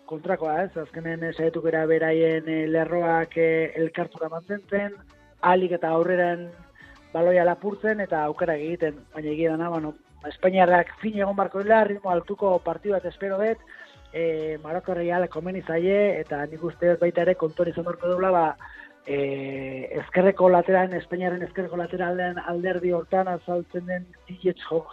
kontrakoa 0.08 0.62
ez, 0.64 0.70
azkenen 0.80 1.26
saiatu 1.34 1.60
gara 1.66 1.82
beraien 1.90 2.46
e, 2.48 2.62
lerroak 2.72 3.34
e, 3.44 3.48
elkartura 3.82 4.30
mantentzen, 4.32 4.94
alik 5.52 5.74
eta 5.76 5.90
aurreran 5.92 6.46
baloia 7.12 7.44
lapurtzen 7.44 8.00
eta 8.06 8.22
aukera 8.30 8.56
egiten, 8.56 9.02
baina 9.16 9.34
egia 9.34 9.56
dana, 9.56 9.68
bueno, 9.74 9.96
Espainiarrak 10.28 10.94
fin 11.02 11.20
egon 11.20 11.36
barko 11.36 11.60
dela, 11.64 11.82
ritmo 11.90 12.14
altuko 12.14 12.54
partidu 12.64 12.96
bat 12.96 13.10
espero 13.12 13.36
dut, 13.42 13.68
e, 14.14 14.56
jala 14.64 15.28
komeni 15.28 15.62
zaie, 15.68 16.00
eta 16.22 16.46
nik 16.46 16.64
uste 16.64 16.96
baita 17.04 17.28
ere 17.28 17.36
kontori 17.36 17.76
izan 17.76 17.90
barko 17.90 18.14
dula, 18.16 18.32
ba, 18.32 18.46
e, 19.08 19.88
ezkerreko 20.02 20.50
lateralen, 20.52 20.98
Espainiaren 21.00 21.44
ezkerreko 21.48 21.80
lateralen 21.80 22.40
alderdi 22.52 22.92
hortan 22.96 23.30
azaltzen 23.32 23.86
den 23.88 24.06
tilet, 24.28 24.60
jo, 24.68 24.84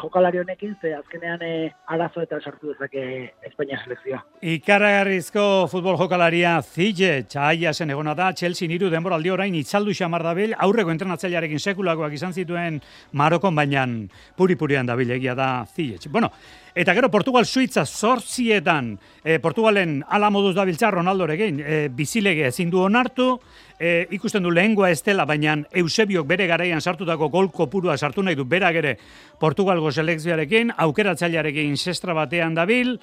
jokalari 0.00 0.38
honekin, 0.38 0.76
ze 0.80 0.94
azkenean 0.94 1.42
e, 1.42 1.52
arazo 1.92 2.22
eta 2.22 2.38
sartu 2.40 2.72
dezake 2.72 3.04
Espainia 3.46 3.80
selekzioa. 3.82 4.22
Ikaragarrizko 4.56 5.66
futbol 5.72 5.98
jokalaria 5.98 6.60
Zillet, 6.62 7.36
aia 7.36 7.74
zen 7.74 7.90
egona 7.90 8.14
da, 8.14 8.32
Chelsea 8.32 8.68
niru 8.68 8.90
denboraldi 8.92 9.34
orain 9.34 9.54
itzaldu 9.58 9.94
xamar 9.94 10.22
dabil, 10.26 10.54
aurreko 10.58 10.94
entrenatzailearekin 10.94 11.62
sekulakoak 11.62 12.14
izan 12.14 12.32
zituen 12.36 12.80
Marokon 13.12 13.56
bainan 13.56 13.98
puri-purian 14.38 14.86
dabil 14.86 15.10
egia 15.18 15.34
da 15.34 15.50
Zillet. 15.74 16.06
Bueno, 16.12 16.30
Eta 16.76 16.92
gero 16.92 17.08
Portugal 17.08 17.46
Suitza 17.48 17.86
zortzietan, 17.88 18.98
e, 19.24 19.38
Portugalen 19.40 20.02
ala 20.12 20.28
moduz 20.28 20.52
dabiltza 20.58 20.90
Ronaldorekin, 20.92 21.62
e, 21.64 21.78
bizilege 21.88 22.50
ezin 22.50 22.68
du 22.68 22.82
onartu, 22.84 23.38
e, 23.78 24.06
ikusten 24.16 24.42
du 24.42 24.50
lehengoa 24.50 24.90
estela, 24.90 25.24
baina 25.24 25.56
Eusebiok 25.72 26.26
bere 26.26 26.46
garaian 26.46 26.80
sartutako 26.80 27.28
gol 27.28 27.50
kopurua 27.50 27.96
sartu 27.96 28.22
nahi 28.22 28.36
du. 28.36 28.44
Berak 28.44 28.80
ere 28.82 28.96
Portugalgo 29.40 29.92
selekzioarekin, 29.92 30.72
aukeratzailearekin 30.76 31.76
sestra 31.76 32.14
batean 32.14 32.54
dabil, 32.54 32.98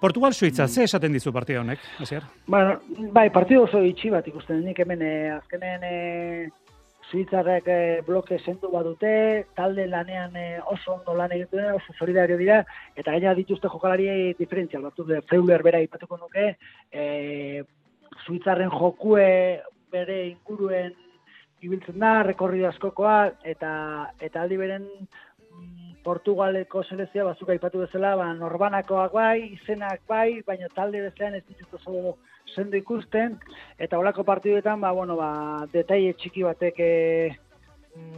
Portugal 0.00 0.32
Suitza, 0.32 0.68
ze 0.68 0.84
esaten 0.84 1.12
dizu 1.12 1.32
partida 1.32 1.60
honek, 1.60 1.80
hasier? 1.98 2.22
Bueno, 2.46 2.78
bai, 3.12 3.30
partido 3.34 3.64
oso 3.64 3.82
itxi 3.82 4.12
bat 4.14 4.26
ikusten 4.30 4.62
nik 4.64 4.78
hemen 4.78 5.02
eh, 5.02 5.34
azkenen 5.34 5.82
eh, 5.82 6.48
Suitzarrek 7.10 7.68
eh, 7.72 8.00
bloke 8.06 8.36
sendu 8.38 8.68
badute, 8.70 9.46
talde 9.56 9.86
lanean 9.88 10.36
eh, 10.36 10.60
oso 10.68 10.98
ondo 10.98 11.14
lan 11.16 11.32
dira, 11.32 11.72
oso 11.74 11.94
solidario 11.98 12.36
dira, 12.36 12.60
eta 12.96 13.14
gaina 13.14 13.32
dituzte 13.34 13.70
jokalari 13.72 14.34
diferentzial 14.38 14.84
batzu, 14.84 15.06
de 15.08 15.22
Freuler 15.22 15.64
bera 15.64 15.80
ipatuko 15.80 16.18
nuke, 16.20 16.50
eh, 16.92 17.64
Suitzarren 18.26 18.70
jokue 18.70 19.26
bere 19.92 20.18
inguruen 20.28 20.94
ibiltzen 21.62 21.98
da, 21.98 22.22
rekorri 22.26 22.64
askokoa, 22.68 23.18
eta, 23.52 23.70
eta 24.22 24.42
aldi 24.42 24.58
beren 24.60 24.86
mm, 24.86 25.98
Portugaleko 26.06 26.84
selezia 26.86 27.26
bazuka 27.26 27.56
ipatu 27.56 27.82
bezala, 27.82 28.14
ba, 28.20 28.30
norbanakoak 28.38 29.14
bai, 29.16 29.52
izenak 29.58 30.04
bai, 30.08 30.40
baina 30.46 30.70
talde 30.74 31.02
bezalean 31.08 31.40
ez 31.40 31.44
ditut 31.48 31.80
oso 31.80 32.16
sendo 32.54 32.78
ikusten, 32.78 33.36
eta 33.78 33.98
holako 33.98 34.24
partiduetan, 34.24 34.80
ba, 34.80 34.92
bueno, 34.96 35.18
ba, 35.18 35.30
detaile 35.72 36.14
txiki 36.18 36.46
batek 36.46 36.80
e, 36.80 36.92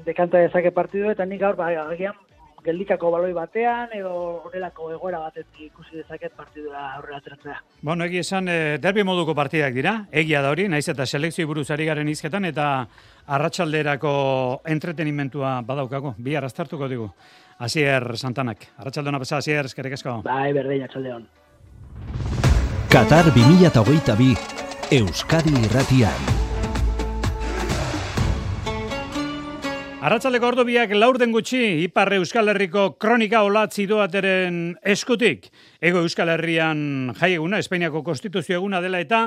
dekanta 0.06 0.44
dezake 0.44 0.72
partidu, 0.76 1.10
eta 1.10 1.26
nik 1.26 1.40
gaur, 1.40 1.56
ba, 1.58 1.72
agian, 1.88 2.16
geldikako 2.64 3.10
baloi 3.12 3.32
batean, 3.36 3.90
edo 3.96 4.12
horrelako 4.46 4.90
egoera 4.94 5.20
batetik 5.24 5.66
ikusi 5.70 6.00
dezaket 6.00 6.34
partidua 6.36 6.86
aurrera 6.96 7.20
atratzea. 7.20 7.58
Bueno, 7.82 8.04
egi 8.04 8.20
esan, 8.22 8.48
e, 8.48 8.78
derbi 8.82 9.04
moduko 9.06 9.34
partidak 9.34 9.74
dira, 9.74 9.94
egia 10.12 10.42
da 10.42 10.50
hori, 10.50 10.68
naiz 10.68 10.86
eta 10.88 11.06
selekzio 11.06 11.46
buruz 11.48 11.68
ari 11.70 11.86
garen 11.88 12.08
izketan, 12.08 12.44
eta 12.44 12.70
arratsalderako 13.26 14.14
entretenimentua 14.66 15.60
badaukago, 15.66 16.14
bi 16.18 16.36
arrastartuko 16.36 16.88
digu. 16.88 17.10
Asier 17.60 18.16
Santanak, 18.16 18.70
arratsaldeona 18.78 19.20
pasa, 19.20 19.38
Asier, 19.38 19.68
eskerrik 19.68 19.98
asko. 19.98 20.20
Bai, 20.24 20.52
berdin, 20.56 20.84
atxaldeon. 20.88 21.26
Qatar 22.90 23.30
2022 23.36 24.34
Euskadi 24.90 25.54
Irratian. 25.62 26.39
Arratxaleko 30.00 30.48
ordu 30.48 30.62
biak 30.64 30.94
laurden 30.96 31.28
gutxi, 31.34 31.58
Ipar 31.84 32.08
Euskal 32.16 32.48
Herriko 32.48 32.94
kronika 32.96 33.42
olatzi 33.44 33.84
doateren 33.84 34.78
eskutik. 34.80 35.50
Ego 35.76 36.00
Euskal 36.00 36.30
Herrian 36.32 37.10
jaieguna, 37.18 37.58
Espainiako 37.60 38.00
konstituzio 38.06 38.56
eguna 38.56 38.80
dela 38.80 39.02
eta 39.04 39.26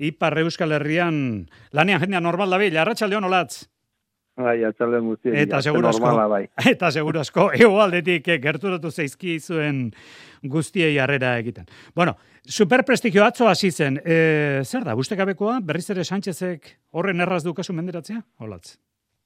Ipar 0.00 0.38
Euskal 0.40 0.72
Herrian 0.78 1.18
lanean 1.76 2.00
jendea 2.00 2.22
normal 2.24 2.56
da 2.56 2.60
bila. 2.62 2.80
Arratxaldeon 2.82 3.28
olatz. 3.28 3.66
Bai, 4.40 4.56
atzalde 4.64 5.02
guzti. 5.04 5.34
Eta 5.42 5.60
seguro 5.60 5.92
asko. 5.92 6.14
Bai. 6.32 6.40
Eta 6.72 6.90
seguro 6.90 7.20
asko. 7.20 7.50
Ego 7.52 7.76
aldetik 7.84 8.32
gerturatu 8.42 8.90
zeizki 8.90 9.36
zuen 9.38 9.90
guztiei 10.40 10.96
harrera 10.98 11.34
egiten. 11.42 11.68
Bueno, 11.94 12.16
super 12.48 12.86
prestigio 12.88 13.28
atzo 13.28 13.46
hasi 13.52 13.70
zen. 13.70 14.00
E, 14.00 14.64
zer 14.64 14.88
da, 14.88 14.96
guztek 14.96 15.20
abekoa, 15.20 15.60
berriz 15.60 15.84
ere 15.92 16.08
Sánchezek 16.08 16.72
horren 16.96 17.20
erraz 17.20 17.44
dukazu 17.44 17.76
menderatzea? 17.76 18.24
Olatz. 18.40 18.78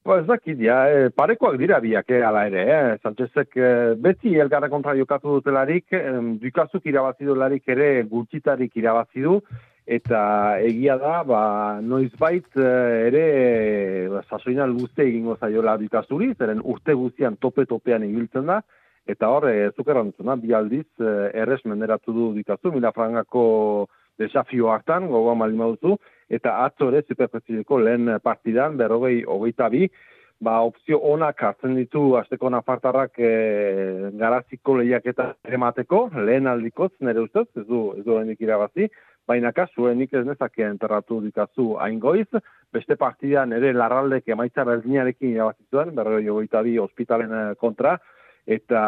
Ba, 0.09 0.23
ez 0.23 0.25
dakit, 0.25 0.57
ja, 0.65 0.77
e, 0.89 1.09
parekoak 1.13 1.59
dira 1.61 1.83
biak, 1.85 2.09
eh, 2.17 2.23
ala 2.25 2.47
ere, 2.49 2.63
eh? 2.73 2.93
Sánchezek 3.05 3.57
e, 3.61 3.73
beti 4.01 4.31
elgarra 4.41 4.71
kontra 4.73 4.95
jokatu 4.97 5.35
dutelarik, 5.35 5.85
e, 5.93 6.01
dukazuk 6.41 6.87
irabazi 6.89 7.29
ere 7.67 8.05
gutxitarik 8.09 8.73
irabazi 8.75 9.21
du, 9.21 9.43
eta 9.85 10.57
egia 10.65 10.97
da, 10.97 11.23
ba, 11.25 11.81
noiz 11.83 12.13
bait 12.19 12.47
eh, 12.57 13.09
ere 13.09 14.09
ba, 14.09 14.23
sasoinal 14.31 14.73
guzti 14.73 15.03
egingo 15.03 15.37
zaiola 15.37 15.77
dikazuri, 15.77 16.33
zeren 16.39 16.63
urte 16.65 16.95
guztian 16.95 17.37
tope-topean 17.37 18.03
ibiltzen 18.05 18.47
da, 18.47 18.63
eta 19.07 19.29
hor, 19.29 19.51
e, 19.51 19.71
zukerran 19.77 20.15
zuna, 20.17 20.37
bi 20.37 20.55
aldiz, 20.55 20.89
e, 21.01 21.33
errez 21.35 21.61
menderatu 21.67 22.15
du 22.15 22.33
dikazu, 22.33 22.73
mila 22.73 22.93
frangako 22.97 23.89
desafio 24.17 24.73
hartan, 24.73 25.07
gogoa 25.13 25.35
malima 25.35 25.69
duzu, 25.75 25.99
eta 26.29 26.59
atzo 26.65 26.91
ere, 26.93 27.03
superprezideko 27.09 27.81
lehen 27.81 28.15
partidan, 28.23 28.77
berrogei, 28.77 29.23
hogeita 29.25 29.69
bi, 29.73 29.89
ba, 30.41 30.61
opzio 30.63 31.01
onak 31.13 31.43
hartzen 31.43 31.75
ditu 31.79 32.03
azteko 32.19 32.51
nafartarrak 32.55 33.19
e, 33.19 33.31
garaziko 34.21 34.77
lehiaketa 34.79 35.33
emateko, 35.59 36.09
lehen 36.29 36.47
aldikoz, 36.47 36.93
nire 37.01 37.25
ustez, 37.25 37.49
ez 37.57 37.67
du, 37.67 37.83
ez 37.99 38.05
du 38.07 38.19
irabazi, 38.39 38.89
baina 39.29 39.53
kasuenik 39.53 40.15
ez 40.15 40.25
nezake 40.27 40.65
enterratu 40.65 41.21
dikazu 41.25 41.75
aingoiz, 41.85 42.29
beste 42.73 42.97
partidan 42.97 43.53
ere 43.57 43.73
larraldek 43.77 44.29
emaitza 44.35 44.65
berdinarekin 44.69 45.35
irabazituen, 45.35 45.95
berroi 45.97 46.23
jogoita 46.25 46.63
bi 46.63 46.79
hospitalen 46.79 47.35
eh, 47.35 47.51
kontra, 47.61 47.99
eta 48.49 48.81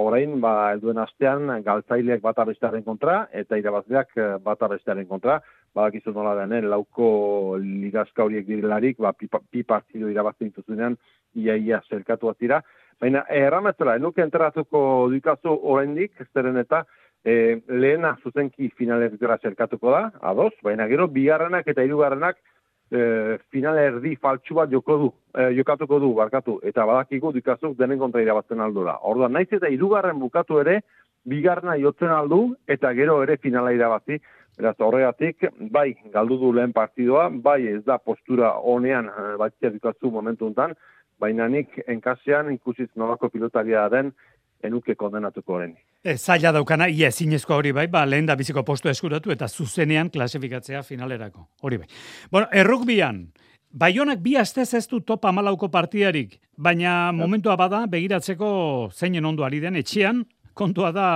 orain, 0.00 0.38
ba, 0.40 0.72
elduen 0.72 1.02
astean, 1.02 1.50
galtzaileak 1.66 2.22
bat 2.24 2.38
abestearen 2.40 2.84
kontra, 2.86 3.26
eta 3.32 3.58
irabazleak 3.60 4.16
eh, 4.16 4.30
bat 4.44 4.62
abestearen 4.64 5.08
kontra, 5.10 5.40
badakizu 5.74 6.12
nola 6.12 6.34
denen, 6.42 6.68
lauko 6.70 7.56
ligazka 7.58 8.24
horiek 8.24 8.46
direlarik, 8.46 8.98
ba, 8.98 9.12
pi, 9.12 9.62
partidu 9.64 10.10
irabazten 10.12 10.50
dituzunean, 10.50 10.96
ia 11.34 11.56
ia 11.56 11.82
zerkatu 11.88 12.32
dira. 12.40 12.62
Baina, 13.00 13.24
errametzela, 13.28 13.96
enuke 13.96 14.22
enterratuko 14.22 15.08
dikazu 15.10 15.56
oraindik, 15.62 16.12
zeren 16.34 16.56
eta, 16.60 16.84
e, 17.24 17.60
lehena 17.68 18.16
zuzenki 18.22 18.70
finalez 18.76 19.12
gara 19.18 19.38
zerkatuko 19.42 19.90
da, 19.90 20.10
ados, 20.20 20.52
baina 20.62 20.86
gero 20.90 21.08
bigarrenak 21.08 21.68
eta 21.68 21.82
hirugarrenak 21.82 22.38
e, 22.90 23.38
final 23.50 23.78
erdi 23.78 24.16
faltsu 24.20 24.54
bat 24.58 24.70
joko 24.70 24.98
du, 24.98 25.10
e, 25.34 25.48
jokatuko 25.56 26.00
du, 26.02 26.12
barkatu, 26.18 26.58
eta 26.68 26.86
badakigu 26.88 27.32
dikazuk 27.32 27.76
denen 27.78 27.98
kontra 28.02 28.22
irabazten 28.22 28.60
aldo 28.60 28.84
da. 28.88 28.98
Orduan, 29.08 29.32
naiz 29.32 29.48
eta 29.50 29.70
hirugarren 29.72 30.20
bukatu 30.20 30.60
ere, 30.60 30.80
bigarna 31.28 31.76
jotzen 31.78 32.10
aldu, 32.10 32.42
eta 32.66 32.92
gero 32.98 33.20
ere 33.22 33.38
finala 33.38 33.72
irabazi. 33.72 34.18
Beraz, 34.58 34.74
horregatik, 34.84 35.46
bai, 35.72 35.94
galdu 36.12 36.36
du 36.40 36.52
lehen 36.52 36.74
partidoa, 36.76 37.28
bai 37.32 37.62
ez 37.70 37.80
da 37.86 37.96
postura 37.98 38.52
honean 38.58 39.08
eh, 39.08 39.30
batzia 39.40 39.70
dikatzu 39.72 40.10
momentu 40.12 40.50
enten, 40.50 40.74
baina 41.20 41.48
nik 41.48 41.78
enkasean 41.86 42.52
ikusiz 42.52 42.90
nolako 42.96 43.30
pilotaria 43.32 43.86
den, 43.88 44.12
enuke 44.62 44.94
kondenatuko 44.94 45.56
horren. 45.56 45.72
E, 46.04 46.16
zaila 46.16 46.52
daukana, 46.52 46.88
ia 46.90 47.08
ezinezko 47.08 47.56
hori 47.56 47.72
bai, 47.72 47.86
ba, 47.90 48.04
lehen 48.06 48.28
da 48.28 48.36
biziko 48.36 48.62
postu 48.66 48.90
eskuratu 48.92 49.32
eta 49.32 49.48
zuzenean 49.48 50.10
klasifikatzea 50.10 50.82
finalerako. 50.86 51.46
Hori 51.62 51.80
bai. 51.82 51.88
Bueno, 52.30 52.50
errukbian, 52.52 53.24
Baionak 53.72 54.18
bi 54.20 54.34
astez 54.36 54.74
ez 54.76 54.84
du 54.84 54.98
topa 55.00 55.30
malauko 55.32 55.70
partidarik, 55.72 56.34
baina 56.60 57.08
momentua 57.16 57.54
bada 57.56 57.86
begiratzeko 57.88 58.48
zeinen 58.92 59.24
ondo 59.24 59.46
ari 59.46 59.62
den 59.62 59.78
etxean, 59.80 60.26
kontua 60.52 60.90
da, 60.92 61.06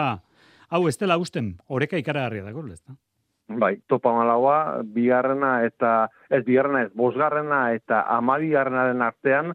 hau 0.72 0.86
ez 0.88 0.96
dela 0.96 1.18
usten, 1.20 1.50
oreka 1.68 2.00
ikaragarria 2.00 2.46
dago, 2.46 2.64
ez 2.72 2.80
da? 2.80 2.96
Bai, 3.46 3.76
topa 3.86 4.10
malaua, 4.10 4.82
bigarrena 4.82 5.60
eta, 5.62 6.08
ez 6.34 6.42
bigarrena 6.44 6.82
ez, 6.82 6.90
bosgarrena 6.98 7.60
eta 7.76 8.00
amabigarrenaren 8.16 9.04
artean, 9.06 9.52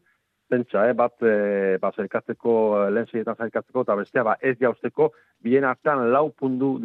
pentsa, 0.48 0.86
eh, 0.88 0.94
bat, 0.96 1.18
e, 1.24 1.78
bat 1.80 1.98
zerkatzeko, 2.00 2.54
lehen 2.92 3.10
zeietan 3.12 3.36
zerkatzeko, 3.36 3.84
eta 3.84 3.98
bestea, 4.00 4.24
ba, 4.24 4.38
ez 4.40 4.56
jauzteko, 4.60 5.10
bien 5.44 5.68
artean 5.68 6.06
lau 6.12 6.30
pundu 6.32 6.78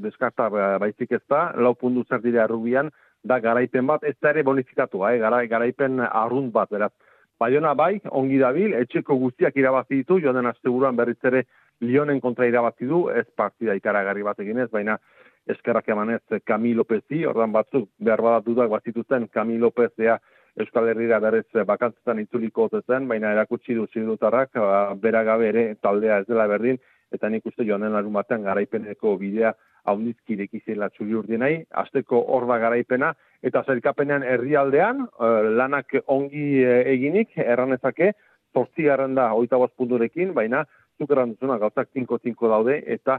deskarta 0.00 0.48
baizik 0.80 1.12
ez 1.12 1.20
da, 1.28 1.50
lau 1.56 1.74
pundu 1.74 2.04
zer 2.08 2.22
dira 2.24 2.46
rubian, 2.48 2.88
da 3.22 3.38
garaipen 3.44 3.86
bat, 3.86 4.04
ez 4.04 4.16
da 4.22 4.32
ere 4.32 4.42
bonifikatu, 4.42 5.04
eh, 5.08 5.18
gara, 5.18 5.42
garaipen 5.46 6.00
arrunt 6.00 6.52
bat, 6.52 6.70
beraz. 6.70 6.92
Baiona 7.40 7.74
bai, 7.74 7.98
ongi 8.08 8.38
dabil, 8.40 8.72
etxeko 8.78 9.18
guztiak 9.20 9.56
irabazi 9.60 10.00
ditu, 10.00 10.20
joan 10.22 10.40
den 10.40 10.48
asteburuan 10.48 10.96
berriz 10.96 11.18
ere 11.24 11.44
Lionen 11.80 12.20
kontra 12.22 12.46
irabazi 12.46 12.86
du, 12.86 13.08
ez 13.10 13.26
partida 13.36 13.74
ikaragarri 13.74 14.22
bat 14.22 14.38
eginez, 14.40 14.70
baina 14.70 14.96
eskerrak 15.46 15.88
emanez 15.88 16.22
Kami 16.46 16.74
Lopezi, 16.74 17.24
ordan 17.26 17.52
batzuk 17.52 17.88
behar 17.98 18.22
badat 18.22 18.46
dudak 18.46 18.70
bat 18.70 18.84
zituzten 18.84 19.28
Kami 19.28 19.58
Lopezea 19.58 20.18
Euskal 20.60 20.88
Herriera 20.88 21.18
berez 21.18 21.48
bakantzetan 21.66 22.20
itzuliko 22.22 22.68
zen, 22.86 23.08
baina 23.08 23.32
erakutsi 23.32 23.74
du 23.74 23.86
zidutarrak, 23.92 24.52
ba, 24.54 24.94
bera 24.94 25.24
gabe 25.24 25.48
ere 25.48 25.64
taldea 25.82 26.20
ez 26.22 26.26
dela 26.28 26.46
berdin, 26.46 26.78
eta 27.12 27.28
nik 27.28 27.46
uste 27.46 27.64
joan 27.66 27.82
den 27.82 28.12
batean 28.12 28.42
garaipeneko 28.42 29.16
bidea 29.18 29.52
haundizkirek 29.84 30.54
izela 30.54 30.88
txuri 30.90 31.14
urdi 31.14 31.38
azteko 31.70 32.22
hor 32.28 32.46
garaipena, 32.46 33.14
eta 33.42 33.64
zerkapenean 33.66 34.22
herrialdean, 34.22 35.08
eh, 35.20 35.42
lanak 35.58 35.92
ongi 36.06 36.62
eh, 36.62 36.92
eginik, 36.94 37.36
erranezake, 37.36 38.12
zortzi 38.54 38.84
garen 38.84 39.14
da, 39.14 39.32
oita 39.32 39.58
punturekin, 39.76 40.32
baina, 40.34 40.64
zuk 40.98 41.10
duzuna, 41.10 41.58
gauzak 41.58 41.88
tinko-tinko 41.92 42.48
daude, 42.48 42.82
eta 42.86 43.18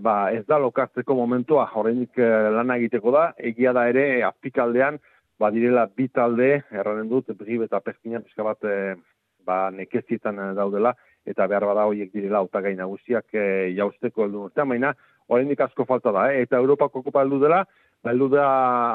ba, 0.00 0.32
ez 0.32 0.44
da 0.46 0.58
lokartzeko 0.58 1.14
momentua, 1.14 1.68
horrenik 1.74 2.18
eh, 2.18 2.50
lana 2.54 2.78
egiteko 2.80 3.12
da, 3.14 3.24
egia 3.38 3.72
da 3.76 3.86
ere, 3.88 4.22
azpikaldean, 4.26 4.98
ba, 5.38 5.50
direla 5.54 5.86
bi 5.86 6.08
talde, 6.08 6.62
erranen 6.72 7.08
dut, 7.10 7.30
brib 7.38 7.66
eta 7.66 7.80
peskinan, 7.80 8.22
pizka 8.22 8.46
bat, 8.46 8.70
ba, 9.46 9.58
nekezietan 9.74 10.40
daudela, 10.56 10.94
eta 11.26 11.46
behar 11.48 11.66
bada 11.68 11.86
horiek 11.88 12.12
direla 12.12 12.42
autagai 12.44 12.74
nagusiak 12.76 13.32
e, 13.32 13.44
jausteko 13.76 14.26
heldu 14.26 14.46
urtean, 14.48 14.68
baina 14.68 14.92
oraindik 15.32 15.60
asko 15.64 15.86
falta 15.88 16.12
da, 16.12 16.28
eh? 16.32 16.42
eta 16.44 16.60
Europako 16.60 17.02
kopa 17.06 17.24
heldu 17.24 17.40
dela, 17.46 17.62
heldu 18.04 18.28
da 18.34 18.46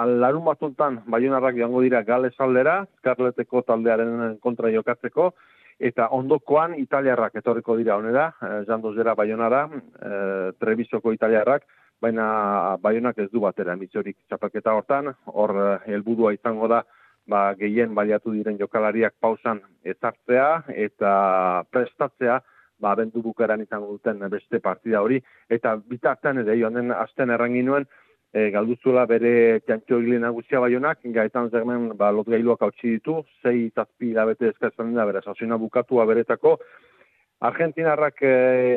larun 0.05 0.45
batuntan 0.45 0.99
baionarrak 1.09 1.57
joango 1.57 1.81
dira 1.81 2.03
gales 2.05 2.35
aldera, 2.37 2.83
Scarleteko 2.99 3.63
taldearen 3.65 4.37
kontra 4.43 4.69
jokatzeko, 4.73 5.31
eta 5.79 6.09
ondokoan 6.11 6.75
italiarrak 6.79 7.39
etorriko 7.39 7.77
dira 7.79 7.95
honera, 7.97 8.33
eh, 8.43 8.63
jandozera 8.67 9.15
baionara, 9.15 9.67
eh, 9.71 10.51
trebizoko 10.59 11.13
italiarrak, 11.15 11.63
baina 12.01 12.77
baionak 12.81 13.17
ez 13.19 13.29
du 13.31 13.39
batera 13.39 13.73
emitzorik 13.73 14.17
txapaketa 14.27 14.73
hortan, 14.73 15.13
hor 15.25 15.55
eh, 15.55 15.91
helburua 15.93 16.33
izango 16.33 16.67
da, 16.67 16.83
ba, 17.27 17.53
gehien 17.55 17.95
baliatu 17.95 18.31
diren 18.31 18.57
jokalariak 18.59 19.13
pausan 19.21 19.61
ezartzea 19.83 20.63
eta 20.67 21.63
prestatzea 21.71 22.39
ba, 22.79 22.95
bendu 22.95 23.21
bukaran 23.21 23.61
izango 23.61 23.91
duten 23.91 24.23
beste 24.29 24.59
partida 24.59 25.01
hori. 25.01 25.19
Eta 25.49 25.75
bitartean 25.77 26.43
ere, 26.43 26.57
joan 26.59 26.79
den 26.79 26.91
asten 26.95 27.29
errangin 27.29 27.65
nuen, 27.65 27.87
e, 28.33 28.49
galduzula 28.53 29.05
bere 29.09 29.59
txantxo 29.65 29.99
hile 30.03 30.19
nagusia 30.21 30.61
baionak, 30.61 31.01
gaetan 31.15 31.49
zermen 31.49 31.89
ba, 31.97 32.11
lot 32.11 32.29
gailuak 32.29 32.61
hau 32.61 32.71
ditu, 32.81 33.23
zei 33.43 33.69
zazpi 33.75 34.13
labete 34.13 34.51
eskatzen 34.53 34.93
da, 34.93 35.05
bera, 35.09 35.21
sasuna 35.25 35.57
bukatua 35.57 36.05
beretako. 36.09 36.57
Argentinarrak 37.49 38.21
e, 38.21 38.33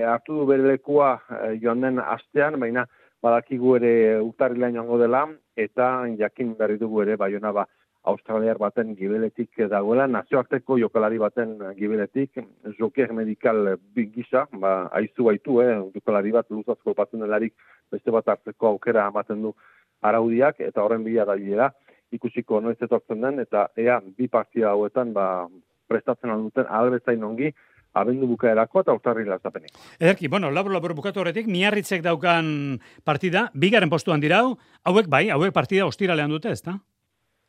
hartu 0.07 0.41
du 0.41 0.47
bere 0.47 0.75
lekua 0.75 1.17
e, 1.29 1.55
joan 1.63 1.83
den 1.85 2.01
astean, 2.03 2.59
baina 2.61 2.87
badakigu 3.23 3.77
ere 3.79 3.95
utarrilean 4.23 4.75
joango 4.79 4.99
dela, 4.99 5.27
eta 5.57 5.93
jakin 6.19 6.57
berri 6.59 6.79
dugu 6.79 7.03
ere 7.05 7.17
baiona 7.17 7.53
ba, 7.53 7.67
australiar 8.03 8.59
baten 8.59 8.97
gibeletik 8.99 9.63
dagoela, 9.71 10.09
nazioarteko 10.11 10.79
jokalari 10.81 11.19
baten 11.23 11.55
gibeletik, 11.79 12.41
joker 12.79 13.13
medikal 13.15 13.77
gisa, 13.95 14.47
ba, 14.53 14.89
aizu 14.99 15.29
baitu, 15.29 15.61
eh, 15.63 15.77
jokalari 15.95 16.33
bat 16.35 16.51
luzazko 16.51 16.95
batzen 16.99 17.23
delarik 17.23 17.55
beste 17.91 18.11
bat 18.11 18.29
hartzeko 18.29 18.73
aukera 18.75 19.07
amaten 19.07 19.43
du 19.43 19.55
araudiak, 20.03 20.61
eta 20.61 20.83
horren 20.83 21.05
bila 21.05 21.25
da 21.25 21.71
ikusiko 22.13 22.61
noiz 22.61 22.77
etortzen 22.81 23.21
den, 23.21 23.39
eta 23.41 23.69
ea 23.77 24.01
bi 24.01 24.29
partida 24.29 24.71
hauetan 24.71 25.13
ba, 25.13 25.47
prestatzen 25.89 26.31
duten 26.43 26.67
albezain 26.69 27.23
ongi, 27.25 27.53
abendu 27.95 28.27
bukaerako 28.27 28.81
eta 28.81 28.95
urtarri 28.97 29.25
lazapeneko. 29.29 29.79
Ederki, 30.01 30.29
bueno, 30.29 30.51
labur 30.51 30.73
labur 30.73 30.95
bukatu 30.97 31.21
horretik, 31.21 31.47
miarritzek 31.47 32.03
daukan 32.03 32.81
partida, 33.05 33.51
bigaren 33.55 33.93
postuan 33.93 34.21
dirau, 34.21 34.57
hauek 34.85 35.11
bai, 35.13 35.29
hauek 35.31 35.53
partida 35.53 35.87
ostiralean 35.87 36.33
dute, 36.33 36.51
ez 36.51 36.63
da? 36.65 36.79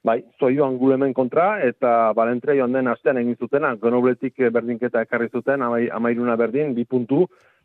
Bai, 0.03 0.17
zoio 0.35 0.65
angulemen 0.65 1.13
kontra, 1.15 1.61
eta 1.63 2.11
balentre 2.15 2.57
joan 2.57 2.73
den 2.75 2.89
astean 2.91 3.21
egin 3.21 3.37
zutena, 3.39 3.69
gonobletik 3.79 4.41
berdinketa 4.51 5.05
ekarri 5.05 5.29
zuten, 5.31 5.61
amai, 5.63 5.85
amairuna 5.95 6.35
berdin, 6.35 6.73
bi 6.75 6.83
puntu, 6.83 7.21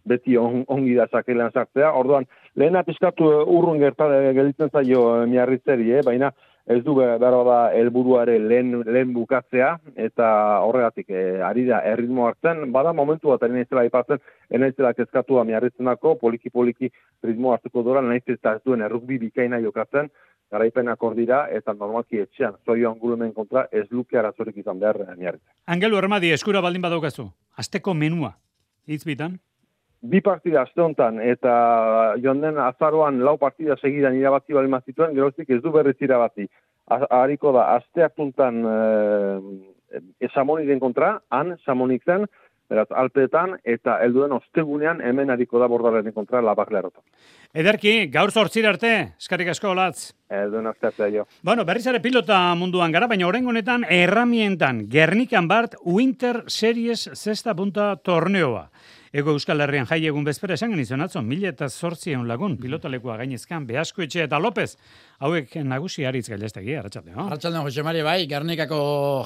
beti 0.07 0.37
on, 0.38 0.62
ongi 0.68 0.94
da 0.94 1.09
sakelean 1.11 1.51
sartzea. 1.51 1.90
Orduan, 1.98 2.29
lehen 2.55 2.79
apiskatu 2.79 3.27
urrun 3.57 3.83
gertale 3.83 4.33
gelitzen 4.37 4.70
zaio 4.70 5.03
eh, 5.16 5.27
miarritzeri, 5.31 5.90
eh? 5.98 6.05
baina 6.07 6.31
ez 6.68 6.83
du 6.85 6.94
behar 6.98 7.35
da 7.48 7.59
helburuare 7.72 8.35
lehen, 8.38 8.74
lehen 8.85 9.12
bukatzea, 9.16 9.72
eta 9.96 10.29
horregatik, 10.66 11.09
eh, 11.09 11.40
ari 11.42 11.64
da 11.66 11.81
erritmo 11.90 12.27
hartzen, 12.29 12.66
bada 12.72 12.92
momentu 12.92 13.33
bat 13.33 13.46
enaizela 13.48 13.87
ipatzen, 13.88 14.20
enaizela 14.53 14.92
kezkatua 14.94 15.46
miarritzenako, 15.48 16.18
poliki-poliki 16.20 16.92
ritmo 17.24 17.55
hartuko 17.55 17.83
dora, 17.87 18.05
nahiz 18.05 18.27
eta 18.29 18.59
ez 18.59 18.64
duen 18.68 18.85
errukbi 18.85 19.18
bikaina 19.27 19.62
jokatzen, 19.64 20.12
garaipenak 20.53 21.03
hor 21.03 21.17
dira, 21.17 21.43
eta 21.53 21.75
normalki 21.75 22.23
etxean, 22.25 22.57
zoio 22.65 22.91
angulumen 22.91 23.33
kontra, 23.37 23.67
ez 23.73 23.87
luke 23.91 24.19
arazorik 24.19 24.57
izan 24.57 24.81
behar 24.81 25.01
niarritzen. 25.17 25.53
Angelu 25.67 25.99
Armadi, 26.01 26.33
eskura 26.33 26.63
baldin 26.65 26.83
badaukazu, 26.83 27.29
azteko 27.57 27.95
menua, 27.95 28.33
hitz 28.89 29.05
bitan? 29.05 29.39
Bi 29.99 30.21
partida 30.23 30.63
azte 30.63 30.81
honetan, 30.81 31.19
eta 31.21 31.53
joan 32.23 32.41
den 32.45 32.59
azaroan 32.63 33.19
lau 33.27 33.37
partida 33.39 33.77
segidan 33.81 34.17
irabazi 34.17 34.55
bali 34.55 34.71
mazituen, 34.71 35.15
geroztik 35.15 35.51
ez 35.51 35.63
du 35.63 35.73
berriz 35.75 35.97
irabazi. 36.01 36.47
Hariko 36.89 37.53
da, 37.53 37.65
azte 37.75 38.07
hartuntan 38.07 38.63
eh, 40.23 40.79
kontra, 40.81 41.19
han, 41.35 41.57
Samonik 41.67 42.05
zen, 42.05 42.29
beraz, 42.69 42.89
alpeetan, 42.91 43.57
eta 43.65 43.99
helduen 44.05 44.33
ostegunean 44.37 45.01
hemen 45.05 45.31
hariko 45.31 45.61
da 45.61 45.69
bordaren 45.71 46.13
kontra 46.13 46.43
labak 46.45 46.71
leharotan. 46.75 47.03
Ederki, 47.55 47.95
gaur 48.13 48.31
zortzir 48.31 48.67
arte, 48.69 48.93
eskarik 49.17 49.49
asko 49.55 49.71
olatz. 49.73 50.13
Helduen 50.29 50.69
osteatzea 50.69 51.09
jo. 51.15 51.25
Bueno, 51.43 51.65
berriz 51.65 51.87
ere 51.89 52.03
pilota 52.05 52.39
munduan 52.61 52.93
gara, 52.93 53.09
baina 53.09 53.27
horren 53.27 53.49
honetan 53.49 53.87
erramientan, 53.89 54.85
Gernikan 54.93 55.49
Bart 55.49 55.79
Winter 55.85 56.45
Series 56.47 57.09
zesta 57.15 57.57
punta 57.57 57.95
torneoa. 57.97 58.69
Ego 59.12 59.33
Euskal 59.33 59.62
Herrian 59.64 59.87
jai 59.88 60.03
egun 60.07 60.27
bezpera 60.27 60.57
esan 60.59 60.75
genizun 60.75 61.01
atzo, 61.01 61.23
mila 61.25 61.49
eta 61.49 61.68
zortzien 61.68 62.27
lagun, 62.29 62.59
pilotalekua 62.61 63.16
gainezkan, 63.23 63.64
Beasko 63.66 64.03
Etxe 64.05 64.27
eta 64.27 64.38
López, 64.38 64.75
hauek 65.25 65.55
nagusi 65.64 66.05
haritz 66.05 66.27
gailestegi, 66.29 66.75
arratxalde, 66.77 67.14
no? 67.14 67.25
Arratxalde, 67.27 67.62
Jose 67.64 67.85
Mari, 67.87 68.03
bai, 68.05 68.18
Gernikako 68.29 68.81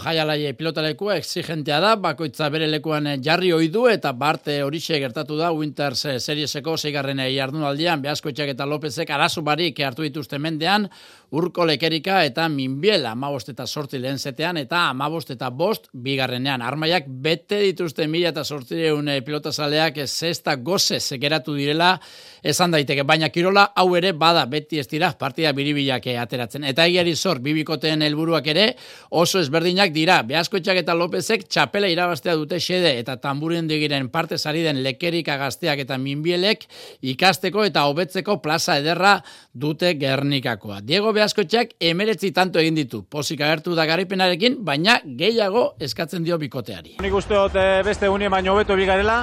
jaialaie 0.05 0.53
pilotalekua 0.59 1.17
exigentea 1.19 1.81
da, 1.83 1.97
bakoitza 1.97 2.49
bere 2.55 2.69
lekuan 2.71 3.11
jarri 3.25 3.51
oidu 3.53 3.89
eta 3.91 4.13
barte 4.13 4.61
horixe 4.63 5.01
gertatu 5.03 5.37
da, 5.41 5.51
Winter 5.51 5.99
Serieseko 5.99 6.77
zeigarren 6.77 7.25
jardunaldian, 7.27 8.03
Beasko 8.07 8.31
Etxeak 8.31 8.55
eta 8.55 8.69
Lópezek 8.71 9.11
arazu 9.11 9.43
barik 9.43 9.83
hartu 9.83 10.07
dituzte 10.07 10.39
mendean, 10.39 10.87
urko 11.33 11.67
lekerika 11.67 12.23
eta 12.25 12.49
minbiel 12.49 13.07
amabost 13.07 13.49
eta 13.53 13.67
sorti 13.67 13.99
lehen 13.99 14.19
zetean 14.19 14.57
eta 14.57 14.87
amabost 14.91 15.31
eta 15.35 15.51
bost 15.51 15.89
bigarrenean. 15.93 16.63
Armaiak 16.63 17.05
bete 17.09 17.61
dituzte 17.61 18.07
mila 18.07 18.31
eta 18.33 18.45
sortireun 18.45 19.11
pilotazalea 19.25 19.73
taldeak 19.73 20.07
zesta 20.07 20.57
goze 20.57 21.01
zekeratu 21.01 21.55
direla 21.55 21.99
esan 22.43 22.73
daiteke, 22.73 23.05
baina 23.05 23.29
kirola 23.31 23.73
hau 23.77 23.95
ere 23.97 24.13
bada 24.13 24.45
beti 24.47 24.79
ez 24.79 24.89
dira 24.89 25.13
partida 25.19 25.53
biribilak 25.53 26.07
ateratzen. 26.07 26.65
Eta 26.65 26.87
egiari 26.87 27.15
zor, 27.17 27.39
bibikoteen 27.41 28.03
helburuak 28.03 28.47
ere 28.47 28.77
oso 29.11 29.41
ezberdinak 29.41 29.93
dira. 29.93 30.23
Beaskoetxak 30.23 30.83
eta 30.83 30.95
Lopezek 30.95 31.47
txapela 31.49 31.89
irabaztea 31.89 32.35
dute 32.35 32.59
xede 32.61 32.99
eta 32.99 33.17
tamburen 33.17 33.69
digiren 33.69 34.09
parte 34.11 34.39
zari 34.39 34.63
den 34.63 34.83
lekerik 34.83 35.29
agazteak 35.29 35.79
eta 35.79 35.99
minbielek 35.99 36.67
ikasteko 37.03 37.65
eta 37.65 37.87
hobetzeko 37.87 38.41
plaza 38.43 38.79
ederra 38.79 39.21
dute 39.53 39.95
gernikakoa. 39.95 40.81
Diego 40.81 41.13
Beaskoetxak 41.23 41.77
emeretzi 41.79 42.33
tanto 42.35 42.59
egin 42.59 42.75
ditu. 42.75 43.05
Pozik 43.07 43.45
agertu 43.47 43.77
da 43.79 43.87
garipenarekin, 43.87 44.57
baina 44.67 44.99
gehiago 45.07 45.69
eskatzen 45.79 46.27
dio 46.27 46.39
bikoteari. 46.41 46.97
Nik 47.05 47.15
uste 47.15 47.37
dut 47.39 47.59
eh, 47.63 47.83
beste 47.87 48.11
unien 48.11 48.33
baino 48.33 48.57
hobeto 48.57 48.75
bigarela, 48.79 49.23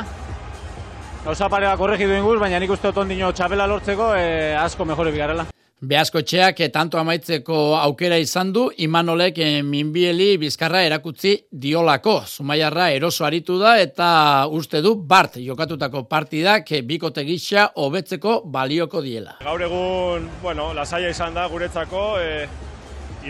Gauza 1.20 1.50
pare 1.52 1.68
bat 1.68 1.78
korregidu 1.78 2.16
inguz, 2.16 2.38
baina 2.40 2.62
nik 2.64 2.72
uste 2.72 2.94
ondino 2.96 3.34
txapela 3.36 3.66
lortzeko 3.68 4.14
e, 4.16 4.56
asko 4.56 4.86
mejore 4.88 5.12
bigarela. 5.12 5.44
Beazko 5.80 6.20
txeak 6.28 6.58
eh, 6.60 6.68
tanto 6.76 6.98
amaitzeko 7.00 7.56
aukera 7.80 8.18
izan 8.20 8.50
du, 8.52 8.66
Imanolek 8.84 9.38
e, 9.40 9.46
minbieli 9.64 10.34
bizkarra 10.42 10.82
erakutzi 10.84 11.32
diolako. 11.56 12.18
Zumaiarra 12.28 12.90
eroso 12.92 13.24
aritu 13.24 13.56
da 13.62 13.78
eta 13.80 14.10
uste 14.52 14.82
du 14.84 14.98
Bart 15.00 15.38
jokatutako 15.40 16.04
partidak 16.12 16.74
bikote 16.84 17.24
gisa 17.24 17.70
hobetzeko 17.80 18.42
balioko 18.44 19.00
diela. 19.08 19.38
Gaur 19.48 19.64
egun, 19.70 20.28
bueno, 20.44 20.74
lasaia 20.76 21.16
izan 21.16 21.40
da 21.40 21.48
guretzako, 21.48 22.06
e, 22.20 22.46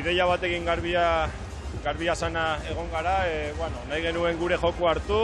ideia 0.01 0.25
batekin 0.25 0.65
garbia, 0.65 1.05
garbia 1.85 2.17
sana 2.17 2.55
egon 2.71 2.89
gara, 2.89 3.19
e, 3.29 3.51
bueno, 3.61 3.85
nahi 3.91 4.07
genuen 4.09 4.41
gure 4.41 4.57
joku 4.57 4.89
hartu, 4.89 5.23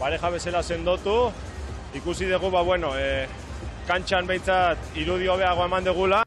pareja 0.00 0.32
bezala 0.32 0.64
sendotu, 0.64 1.26
ikusi 1.92 2.32
dugu, 2.32 2.48
ba, 2.48 2.64
bueno, 2.64 2.96
e, 2.96 3.26
kantxan 3.84 4.24
behintzat 4.24 4.96
irudio 4.96 5.36
behago 5.36 5.68
eman 5.68 5.92
degula. 5.92 6.24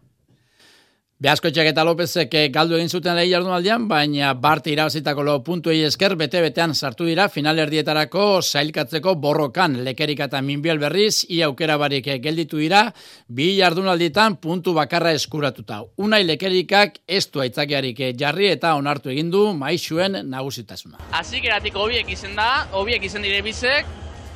Beazko 1.17 1.49
eta 1.49 1.81
Lopezek 1.81 2.33
eh, 2.37 2.49
galdu 2.53 2.75
egin 2.77 2.91
zuten 2.93 3.15
lehi 3.17 3.31
jardunaldian, 3.31 3.87
baina 3.89 4.35
Barte 4.37 4.69
irabazitako 4.69 5.23
lo 5.25 5.39
puntuei 5.41 5.79
esker 5.81 6.13
bete-betean 6.15 6.75
sartu 6.75 7.07
dira 7.09 7.25
finalerdietarako 7.27 8.43
zailkatzeko 8.43 9.15
borrokan 9.15 9.79
lekerik 9.83 10.19
eta 10.27 10.43
minbiel 10.45 10.77
berriz, 10.77 11.25
ia 11.33 11.47
aukera 11.47 11.79
barik 11.81 12.05
eh, 12.05 12.19
gelditu 12.21 12.61
dira, 12.61 12.83
bi 13.27 13.55
jardunaldietan 13.57 14.37
puntu 14.37 14.75
bakarra 14.77 15.11
eskuratuta. 15.17 15.81
Unai 15.97 16.21
lekerikak 16.23 17.01
ez 17.07 17.25
du 17.33 17.41
aitzakiarik 17.41 18.13
jarri 18.13 18.51
eta 18.53 18.75
onartu 18.77 19.09
egin 19.09 19.33
du 19.33 19.47
maixuen 19.57 20.21
nagusitasuna. 20.21 21.01
Azik 21.17 21.49
eratik 21.49 21.81
hobiek 21.81 22.13
izen 22.13 22.37
da, 22.37 22.67
hobiek 22.77 23.09
izen 23.09 23.25
dire 23.25 23.41
bizek, 23.41 23.89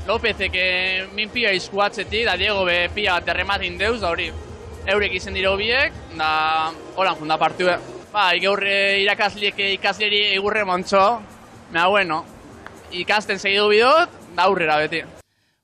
Lopezek 0.07 0.57
eh, 0.57 1.03
min 1.13 1.29
pia 1.29 1.53
izkuatzetik, 1.53 2.25
da 2.25 2.39
Diego 2.41 2.65
be 2.65 2.87
pia 2.95 3.19
bat 3.19 3.35
errematin 3.35 3.77
deuz, 3.77 3.99
da 4.01 4.09
hori 4.09 4.33
eurek 4.87 5.15
izen 5.15 5.33
dira 5.37 5.51
hobiek, 5.53 5.93
da 6.17 6.71
holan 6.95 7.17
junda 7.19 7.37
partu. 7.37 7.69
Ba, 8.11 8.31
gaur 8.43 8.63
irakasliek 8.65 9.59
ikasleri 9.77 10.33
egurre 10.35 10.65
montxo, 10.67 11.05
mea 11.71 11.87
bueno, 11.87 12.23
ikasten 12.91 13.39
segidu 13.39 13.69
bidot, 13.71 14.21
da 14.35 14.49
aurrera 14.49 14.77
beti. 14.83 15.20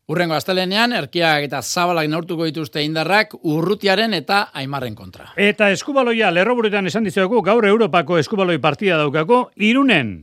Urrengo 0.07 0.37
astelenean, 0.37 0.93
erkiak 0.95 1.43
eta 1.49 1.59
zabalak 1.59 2.05
neurtuko 2.07 2.45
dituzte 2.47 2.79
indarrak 2.79 3.33
urrutiaren 3.43 4.13
eta 4.15 4.37
aimarren 4.55 4.93
kontra. 4.95 5.25
Eta 5.35 5.67
eskubaloia 5.75 6.29
lerroburetan 6.31 6.87
esan 6.87 7.03
dizuegu 7.03 7.41
gaur 7.43 7.67
Europako 7.67 8.15
eskubaloi 8.21 8.55
partida 8.63 8.95
daukako 9.01 9.41
irunen. 9.67 10.13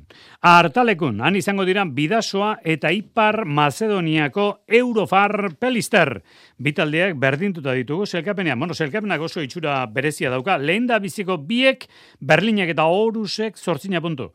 Artalekun, 0.40 1.20
han 1.20 1.36
izango 1.36 1.68
dira 1.68 1.84
bidasoa 1.84 2.54
eta 2.64 2.94
ipar 2.96 3.42
Macedoniako 3.44 4.48
Eurofar 4.80 5.50
Pelister. 5.60 6.14
Bitaldeak 6.56 7.20
berdintuta 7.20 7.76
ditugu, 7.76 8.08
zelkapenean, 8.08 8.58
bueno, 8.58 8.72
zelkapenak 8.72 9.20
oso 9.28 9.44
itxura 9.44 9.82
berezia 9.92 10.32
dauka, 10.32 10.56
lehen 10.56 10.88
da 10.88 10.96
biziko 10.96 11.36
biek 11.36 11.90
Berlinek 12.24 12.72
eta 12.72 12.88
Horusek 12.88 13.60
zortzina 13.60 14.00
puntu. 14.00 14.32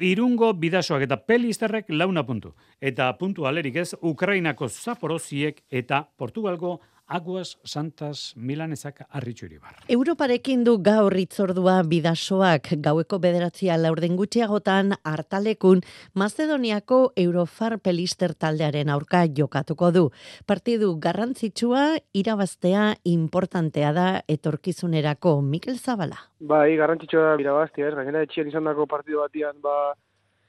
Irungo 0.00 0.52
bidasoak 0.56 1.02
eta 1.04 1.18
pelisterrek 1.28 1.90
launa 1.92 2.22
puntu. 2.24 2.54
Eta 2.80 3.10
puntu 3.18 3.44
alerik 3.46 3.76
ez, 3.76 3.90
Ukrainako 4.00 4.68
zaporoziek 4.68 5.60
eta 5.70 6.06
Portugalgo 6.16 6.78
Aguas 7.10 7.58
Santas 7.66 8.34
Milanesak 8.36 9.00
arritxu 9.10 9.48
iribar. 9.48 9.74
Europarekin 9.90 10.62
du 10.62 10.76
gaur 10.78 11.16
itzordua 11.18 11.80
bidasoak 11.90 12.70
gaueko 12.84 13.18
bederatzia 13.18 13.74
laurden 13.80 14.14
gutxiagotan 14.20 14.94
hartalekun 15.02 15.82
Macedoniako 16.14 17.00
Eurofar 17.18 17.80
Pelister 17.82 18.36
taldearen 18.38 18.94
aurka 18.94 19.24
jokatuko 19.26 19.90
du. 19.90 20.04
Partidu 20.46 20.92
garrantzitsua 21.02 21.98
irabaztea 22.14 22.94
importantea 23.02 23.92
da 23.92 24.08
etorkizunerako 24.30 25.40
Mikel 25.42 25.82
Zabala. 25.82 26.28
Bai, 26.38 26.76
garrantzitsua 26.78 27.32
da 27.32 27.36
irabaztea, 27.42 27.90
ez, 27.90 27.94
gainera 27.98 28.22
etxian 28.22 28.54
izan 28.54 28.70
dako 28.70 28.86
partidu 28.86 29.24
batian, 29.24 29.58
ba, 29.60 29.96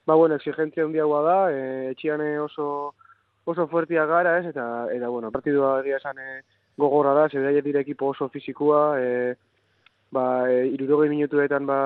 ba 0.06 0.15
bueno, 0.15 0.38
exigentzia 0.38 0.86
hundiagoa 0.86 1.21
da, 1.26 1.38
e, 1.50 1.63
etxian 1.95 2.21
oso 2.45 2.67
oso 3.45 3.67
fuertia 3.67 4.06
gara, 4.06 4.38
ez, 4.39 4.45
eta, 4.51 4.88
eta 4.93 5.10
bueno, 5.10 5.32
partidua 5.32 5.80
egia 5.82 5.97
esan 5.97 6.19
e, 6.19 6.41
gogorra 6.77 7.13
da, 7.17 7.30
zebera 7.30 7.62
dire 7.62 7.82
ekipo 7.82 8.12
oso 8.13 8.30
fizikua, 8.30 8.99
e, 8.99 9.36
ba, 10.12 10.25
e, 10.49 10.67
irurogei 10.75 11.10
minutuetan, 11.10 11.65
ba, 11.65 11.80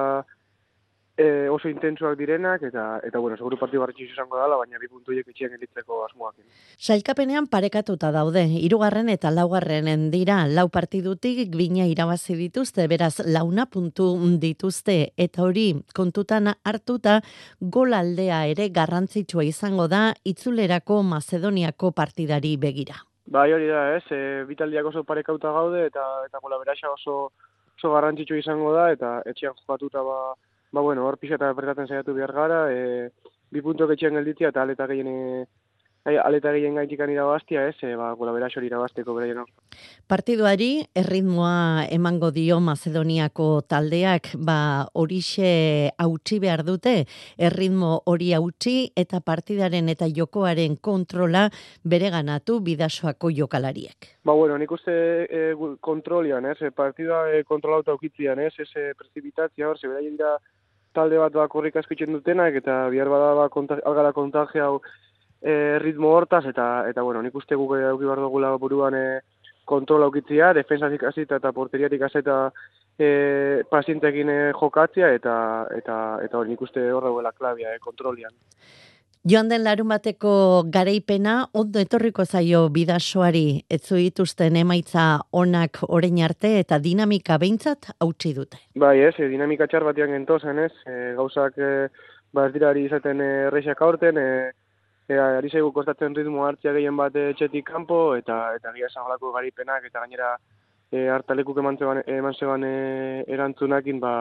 e, 1.17 1.47
oso 1.49 1.69
intensuak 1.69 2.17
direnak, 2.17 2.63
eta, 2.67 2.99
eta 3.04 3.19
bueno, 3.19 3.38
seguru 3.38 3.58
partidu 3.58 3.82
garritxu 3.82 4.06
izango 4.10 4.38
dala, 4.38 4.58
baina 4.60 4.80
bi 4.80 4.89
puntu 4.91 5.15
etxian 5.15 5.54
elitzeko 5.56 6.01
asmoak. 6.06 6.36
Sailkapenean 6.78 7.47
parekatuta 7.47 8.12
daude, 8.12 8.43
irugarren 8.60 9.10
eta 9.10 9.32
laugarren 9.32 10.10
dira, 10.12 10.43
lau 10.47 10.67
partidutik 10.69 11.56
bina 11.56 11.88
irabazi 11.88 12.36
dituzte, 12.36 12.88
beraz 12.91 13.19
launa 13.25 13.65
puntu 13.65 14.12
dituzte, 14.41 15.13
eta 15.17 15.43
hori 15.43 15.71
kontutan 15.95 16.51
hartuta 16.63 17.21
golaldea 17.60 18.45
ere 18.51 18.69
garrantzitsua 18.69 19.45
izango 19.47 19.88
da 19.88 20.13
itzulerako 20.23 21.01
Macedoniako 21.04 21.91
partidari 21.91 22.58
begira. 22.58 22.99
Bai 23.25 23.51
hori 23.54 23.67
da, 23.71 23.95
ez, 23.95 24.04
e, 24.13 24.43
bitaldiak 24.45 24.86
oso 24.91 25.04
parekauta 25.04 25.49
gaude, 25.51 25.88
eta, 25.88 26.04
eta 26.28 26.41
gola 26.43 26.60
beraxa 26.62 26.91
oso, 26.91 27.32
oso 27.80 27.93
garrantzitsua 27.95 28.38
izango 28.38 28.73
da, 28.75 28.91
eta 28.93 29.21
etxean 29.25 29.56
jokatuta 29.58 30.04
ba, 30.06 30.19
ba, 30.71 30.82
bueno, 30.82 31.06
hor 31.06 31.17
pixeta 31.17 31.49
apretatzen 31.49 31.88
saiatu 31.88 32.13
behar 32.13 32.34
gara, 32.34 32.60
e, 32.71 33.10
bi 33.51 33.62
puntu 33.62 33.88
etxean 33.91 34.17
gelditzia 34.19 34.49
eta 34.54 34.63
aleta 34.63 34.88
gehien 34.88 35.08
e, 35.12 35.45
aleta 36.05 36.51
gehien 36.53 36.75
gaitikan 36.77 37.09
irabaztia, 37.09 37.65
ez, 37.69 37.75
e, 37.81 37.95
ba, 37.97 38.11
golabera 38.17 38.49
xori 38.53 38.69
irabazteko 38.69 39.15
bera 39.17 39.29
jeno. 39.31 39.45
Partiduari, 40.07 40.85
erritmoa 40.93 41.87
emango 41.93 42.29
dio 42.31 42.59
Macedoniako 42.61 43.63
taldeak, 43.69 44.35
ba, 44.37 44.57
horixe 44.93 45.91
hautsi 45.97 46.39
behar 46.43 46.63
dute, 46.67 46.95
erritmo 47.37 48.01
hori 48.05 48.31
hautsi 48.37 48.75
eta 48.95 49.21
partidaren 49.25 49.89
eta 49.89 50.09
jokoaren 50.13 50.77
kontrola 50.77 51.47
bere 51.83 52.11
ganatu 52.13 52.59
bidasoako 52.61 53.31
jokalariek. 53.33 54.11
Ba, 54.25 54.33
bueno, 54.33 54.59
nik 54.61 54.71
uste 54.71 54.93
e, 55.25 55.45
kontrolian, 55.81 56.45
ez, 56.45 56.59
partida 56.75 57.25
e, 57.33 57.41
kontrolauta 57.43 57.97
ukitzian, 57.97 58.39
ez, 58.39 58.53
ez, 58.59 58.69
e, 58.75 58.93
prezipitatzia 58.97 59.69
hor, 59.69 59.81
zebera 59.81 60.05
dira 60.05 60.37
talde 60.95 61.17
bat 61.19 61.33
bak 61.33 61.55
horrik 61.57 61.75
askitzen 61.75 62.13
dutenak, 62.13 62.55
eta 62.61 62.85
bihar 62.93 63.09
bada 63.11 63.33
ba, 63.35 63.49
konta, 63.51 63.81
algara 63.89 64.13
kontaje 64.15 64.61
hau 64.63 64.77
e, 65.45 65.77
ritmo 65.79 66.10
hortaz, 66.17 66.45
eta, 66.49 66.67
eta 66.89 67.03
bueno, 67.05 67.21
nik 67.21 67.36
uste 67.38 67.55
guk 67.55 67.75
eduki 67.77 68.10
behar 68.10 68.23
dugula 68.25 68.55
buruan 68.58 68.97
e, 68.97 69.05
kontrol 69.65 70.05
aukitzia, 70.08 70.53
defensatik 70.58 71.05
azita 71.05 71.38
eta 71.38 71.51
porteriatik 71.53 72.01
azita 72.08 72.39
e, 72.97 73.62
pazientekin 73.69 74.31
e, 74.34 74.39
jokatzia, 74.58 75.12
eta, 75.13 75.36
eta, 75.77 75.99
eta 76.25 76.41
hori 76.41 76.55
nik 76.55 76.65
uste 76.65 76.89
horreguela 76.93 77.34
klabia, 77.38 77.75
e, 77.75 77.84
kontrolian. 77.84 78.34
Joan 79.25 79.47
den 79.49 79.63
larun 79.65 79.89
bateko 79.89 80.31
gareipena, 80.69 81.47
ondo 81.58 81.81
etorriko 81.81 82.25
zaio 82.25 82.67
bidasoari, 82.73 83.63
etzu 83.73 83.97
dituzten 83.97 84.58
emaitza 84.62 85.05
onak 85.34 85.79
orein 85.88 86.19
arte 86.25 86.60
eta 86.60 86.77
dinamika 86.77 87.39
behintzat 87.41 87.89
hautsi 88.05 88.36
dute. 88.38 88.62
Bai 88.77 88.99
ez, 89.05 89.15
e, 89.17 89.29
dinamika 89.29 89.69
txar 89.69 89.86
batian 89.86 90.13
gentozen 90.13 90.62
ez, 90.67 90.73
e, 90.86 91.15
gauzak 91.17 91.58
e, 91.58 91.71
ba 92.34 92.49
ez 92.49 92.53
dira 92.53 92.73
izaten 92.77 93.21
e, 93.21 93.34
erreixak 93.47 93.81
aurten, 93.81 94.21
e, 94.21 94.53
e, 95.07 95.17
ari 95.19 95.49
zaigu 95.49 95.71
kostatzen 95.75 96.15
ritmo 96.15 96.45
hartzia 96.45 96.73
gehien 96.73 96.97
bat 96.97 97.15
etxetik 97.15 97.65
kanpo, 97.67 98.15
eta 98.15 98.55
eta 98.57 98.73
gira 98.75 98.89
zabalako 98.93 99.31
garaipenak, 99.35 99.85
eta 99.89 100.03
gainera 100.03 100.33
e, 100.91 101.07
hartalekuk 101.09 101.61
eman 101.61 101.77
zeban, 101.77 102.03
eman 102.07 102.35
zeban 102.39 102.63
e, 102.63 102.75
erantzunakin, 103.27 103.99
ba, 103.99 104.15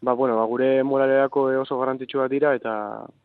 ba, 0.00 0.12
bueno, 0.12 0.36
ba, 0.38 0.46
gure 0.46 0.70
moralerako 0.84 1.48
oso 1.64 1.78
garrantzitsua 1.80 2.28
dira, 2.28 2.54
eta 2.54 2.74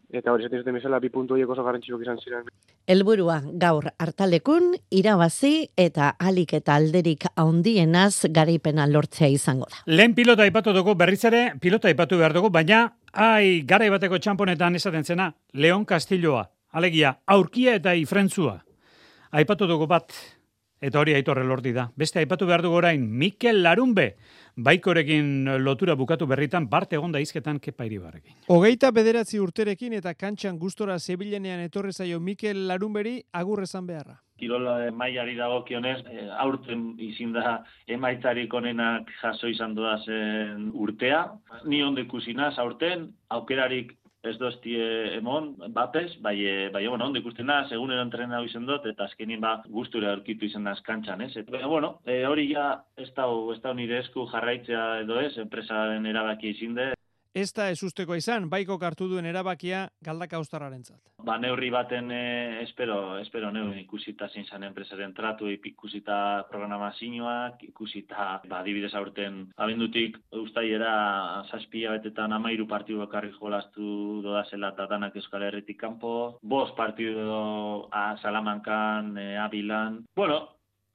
eta 0.10 0.34
hori 0.34 0.46
esaten 0.46 0.64
zuten 0.64 0.78
bezala 0.80 0.98
bi 1.00 1.12
puntu 1.14 1.36
horiek 1.36 1.50
oso 1.54 1.64
garrantzitsuak 1.64 2.02
izan 2.02 2.18
ziren. 2.18 2.48
Helburua 2.90 3.36
gaur 3.62 3.92
hartalekun 4.02 4.72
irabazi 4.90 5.70
eta 5.78 6.16
alik 6.18 6.56
eta 6.58 6.78
alderik 6.82 7.28
handienaz 7.36 8.26
garaipena 8.34 8.88
lortzea 8.90 9.30
izango 9.30 9.70
da. 9.70 9.84
Lehen 9.86 10.16
pilota 10.18 10.48
aipatu 10.48 10.74
dugu 10.74 10.96
berriz 10.98 11.22
ere 11.30 11.44
pilota 11.62 11.92
aipatu 11.92 12.18
behar 12.18 12.34
dugu, 12.34 12.50
baina 12.50 12.88
ai 13.14 13.62
garaibateko 13.70 14.18
txamponetan 14.18 14.82
esaten 14.82 15.06
zena 15.06 15.30
Leon 15.54 15.86
Castilloa, 15.86 16.48
alegia 16.72 17.20
aurkia 17.26 17.76
eta 17.80 17.96
ifrentzua. 17.96 18.60
Aipatu 19.32 19.68
dugu 19.70 19.86
bat, 19.88 20.14
eta 20.82 21.00
hori 21.00 21.14
aitorre 21.14 21.44
lordi 21.44 21.74
da. 21.76 21.90
Beste 21.96 22.22
aipatu 22.22 22.48
behar 22.48 22.64
dugu 22.64 22.80
orain, 22.80 23.04
Mikel 23.04 23.62
Larunbe, 23.64 24.14
baikorekin 24.56 25.60
lotura 25.64 25.96
bukatu 26.00 26.28
berritan, 26.28 26.70
barte 26.70 26.98
egon 26.98 27.12
da 27.12 27.22
izketan 27.24 27.60
kepa 27.60 27.86
iribarrekin. 27.88 28.40
Hogeita 28.48 28.92
bederatzi 28.96 29.40
urterekin 29.40 29.94
eta 30.00 30.14
kantxan 30.16 30.58
gustora 30.60 30.98
zebilenean 31.00 31.62
etorre 31.68 31.94
zaio 31.94 32.20
Mikel 32.20 32.66
Larunberi 32.68 33.20
agur 33.34 33.64
esan 33.64 33.88
beharra. 33.88 34.20
Kirola 34.40 34.86
eh, 34.86 34.92
mailari 34.96 35.36
dagokionez, 35.36 35.98
e, 36.08 36.30
aurten 36.40 36.94
izin 37.04 37.34
da 37.36 37.58
emaitzarik 37.92 38.54
onenak 38.56 39.12
jaso 39.20 39.50
izan 39.52 39.76
zen 40.06 40.72
urtea. 40.74 41.26
Ni 41.66 41.84
ondo 41.84 42.02
ikusinaz 42.02 42.58
aurten, 42.58 43.10
aukerarik 43.30 43.99
ez 44.24 44.36
doztie 44.38 44.84
emon, 45.16 45.54
bapes, 45.76 46.18
bai, 46.22 46.36
e, 46.44 46.70
bai, 46.74 46.86
bueno, 46.88 47.06
ondo 47.06 47.22
ikusten 47.22 47.48
da, 47.48 47.62
segunero 47.70 48.04
entrenatu 48.04 48.50
izan 48.50 48.68
dut, 48.68 48.86
eta 48.90 49.08
azkenin 49.08 49.40
ba, 49.44 49.56
gustura 49.72 50.12
aurkitu 50.12 50.50
izan 50.50 50.68
da 50.68 50.76
eskantxan, 50.76 51.24
ez? 51.24 51.32
Eta, 51.40 51.64
bueno, 51.72 51.96
e, 52.06 52.22
hori 52.28 52.50
ja, 52.52 52.70
ez 53.00 53.10
da, 53.16 53.30
ez 53.54 53.60
da 53.64 53.74
nire 53.74 54.02
esku 54.04 54.28
jarraitzea 54.34 54.86
edo 55.06 55.20
ez, 55.24 55.38
enpresaren 55.40 56.06
erabaki 56.10 56.52
izin 56.56 56.76
de, 56.76 56.92
Ez 57.38 57.52
da 57.54 57.68
ez 57.70 57.78
usteko 57.86 58.16
izan, 58.18 58.48
baiko 58.50 58.80
kartu 58.82 59.06
duen 59.08 59.28
erabakia 59.30 59.84
galdaka 60.02 60.38
austarraren 60.40 60.82
zat. 60.84 61.00
Ba, 61.22 61.36
neurri 61.38 61.70
baten 61.70 62.10
eh, 62.12 62.64
espero, 62.64 63.20
espero 63.22 63.52
neurri 63.54 63.84
ikusita 63.84 64.28
zein 64.34 64.48
zan 64.50 64.64
enpresaren 64.66 65.14
tratu, 65.14 65.46
ikusita 65.54 66.48
programazioak, 66.50 67.62
ikusita, 67.70 68.42
ba, 68.50 68.64
dibidez 68.66 68.96
aurten 68.98 69.44
abendutik 69.62 70.18
ustaiera 70.42 71.46
saspia 71.52 71.92
betetan 72.00 72.34
amairu 72.34 72.66
partidu 72.68 73.04
bakarrik 73.04 73.38
jolastu 73.38 74.24
doda 74.26 74.42
zela 74.50 74.74
eta 74.74 74.88
danak 74.90 75.16
euskal 75.22 75.46
herritik 75.46 75.78
kanpo, 75.78 76.40
bos 76.42 76.72
partidu 76.78 77.86
a 77.92 78.18
Salamankan, 78.24 79.14
e, 79.18 79.38
Abilan, 79.38 80.02
bueno, 80.16 80.42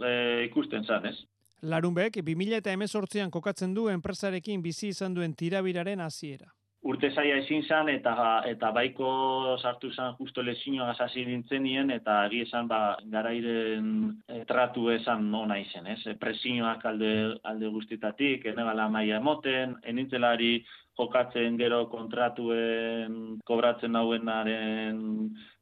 e, 0.02 0.48
ikusten 0.48 0.82
zan, 0.84 1.06
ez? 1.06 1.16
Larunbek, 1.64 2.18
2000 2.20 2.58
eta 2.60 2.72
emezortzean 2.76 3.30
kokatzen 3.32 3.72
du 3.72 3.86
enpresarekin 3.88 4.60
bizi 4.62 4.90
izan 4.92 5.14
duen 5.16 5.32
tirabiraren 5.32 6.02
hasiera. 6.04 6.50
Urte 6.84 7.08
zaia 7.16 7.38
ezin 7.40 7.62
zan 7.64 7.88
eta 7.88 8.12
eta 8.44 8.68
baiko 8.76 9.08
sartu 9.56 9.88
zan 9.94 10.12
justo 10.18 10.42
lezinoa 10.44 10.92
hasi 11.00 11.24
nintzenien 11.24 11.88
eta 11.94 12.18
egi 12.26 12.42
esan 12.44 12.68
ba, 12.68 12.80
garairen 13.14 13.86
e, 14.28 14.42
tratu 14.44 14.90
esan 14.92 15.30
nona 15.32 15.56
izen, 15.62 15.86
ez? 15.86 16.02
Presioak 16.20 16.84
alde, 16.90 17.14
alde 17.42 17.72
guztitatik, 17.72 18.44
enebala 18.52 18.90
maia 18.92 19.16
emoten, 19.16 19.78
enintzelari 19.82 20.58
jokatzen 21.00 21.56
gero 21.56 21.86
kontratuen 21.88 23.38
kobratzen 23.48 23.96
hauenaren 23.96 25.00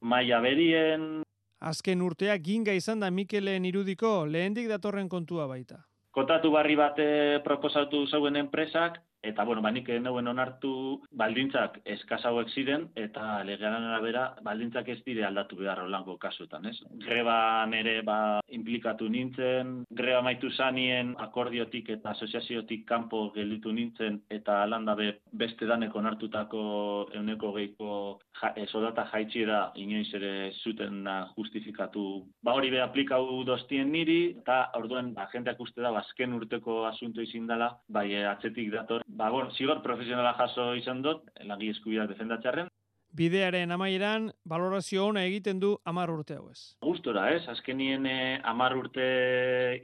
maila 0.00 0.42
berien. 0.42 1.06
Azken 1.62 2.02
urtea 2.02 2.34
ginga 2.42 2.74
izan 2.74 2.98
da 2.98 3.14
Mikelen 3.14 3.70
irudiko 3.70 4.26
lehendik 4.26 4.66
datorren 4.66 5.06
kontua 5.08 5.46
baita 5.46 5.84
kontatu 6.12 6.50
barri 6.52 6.76
bat 6.76 6.98
proposatu 7.44 8.04
zeuen 8.06 8.36
enpresak, 8.36 9.00
eta 9.22 9.44
bueno, 9.44 9.62
banik 9.62 9.88
neuen 10.02 10.28
onartu 10.28 10.72
baldintzak 11.18 11.78
eskasauek 11.94 12.50
ziren, 12.50 12.88
eta 12.98 13.42
legearen 13.46 13.86
arabera 13.88 14.24
baldintzak 14.42 14.88
ez 14.88 14.98
dire 15.06 15.24
aldatu 15.24 15.56
behar 15.60 15.84
holango 15.84 16.16
kasutan, 16.18 16.66
ez? 16.66 16.76
Greban 17.04 17.74
ere 17.74 18.00
ba, 18.02 18.40
implikatu 18.50 19.08
nintzen, 19.08 19.84
greba 19.90 20.22
maitu 20.26 20.50
zanien 20.50 21.14
akordiotik 21.22 21.92
eta 21.96 22.12
asoziaziotik 22.12 22.84
kanpo 22.88 23.28
gelditu 23.36 23.72
nintzen, 23.72 24.20
eta 24.30 24.62
alandabe 24.62 25.08
beste 25.32 25.66
daneko 25.70 26.00
onartutako 26.02 26.64
euneko 27.14 27.52
geiko 27.56 27.92
ja, 28.40 28.52
e, 28.56 28.66
soldata 28.66 29.06
jaitxiera 29.12 29.62
inoiz 29.80 30.08
ere 30.18 30.50
zuten 30.64 31.06
justifikatu. 31.36 32.04
Ba 32.42 32.56
hori 32.58 32.70
be 32.74 32.82
aplikau 32.82 33.42
dostien 33.46 33.92
niri, 33.92 34.34
eta 34.42 34.64
orduan 34.78 35.12
ba, 35.14 35.28
jendeak 35.32 35.60
uste 35.62 35.82
da, 35.84 35.94
azken 36.02 36.34
urteko 36.34 36.82
asunto 36.90 37.22
izin 37.22 37.46
dela, 37.46 37.70
bai 37.88 38.08
e, 38.12 38.26
atzetik 38.26 38.72
dator. 38.74 39.06
Ba, 39.14 39.28
bueno, 39.28 39.50
zigor 39.52 39.82
profesionala 39.82 40.32
jaso 40.38 40.72
izan 40.74 41.02
dut, 41.04 41.26
lagi 41.44 41.68
eskubiak 41.74 42.08
defendatxarren. 42.14 42.70
Bidearen 43.12 43.74
amaieran, 43.74 44.30
valorazio 44.48 45.02
ona 45.10 45.26
egiten 45.28 45.58
du 45.60 45.74
amar 45.84 46.08
urte 46.08 46.38
hau 46.38 46.46
ez. 46.48 46.62
Gustora, 46.80 47.26
ez? 47.36 47.42
Azkenien 47.52 48.06
eh, 48.08 48.40
amar 48.48 48.72
urte 48.78 49.04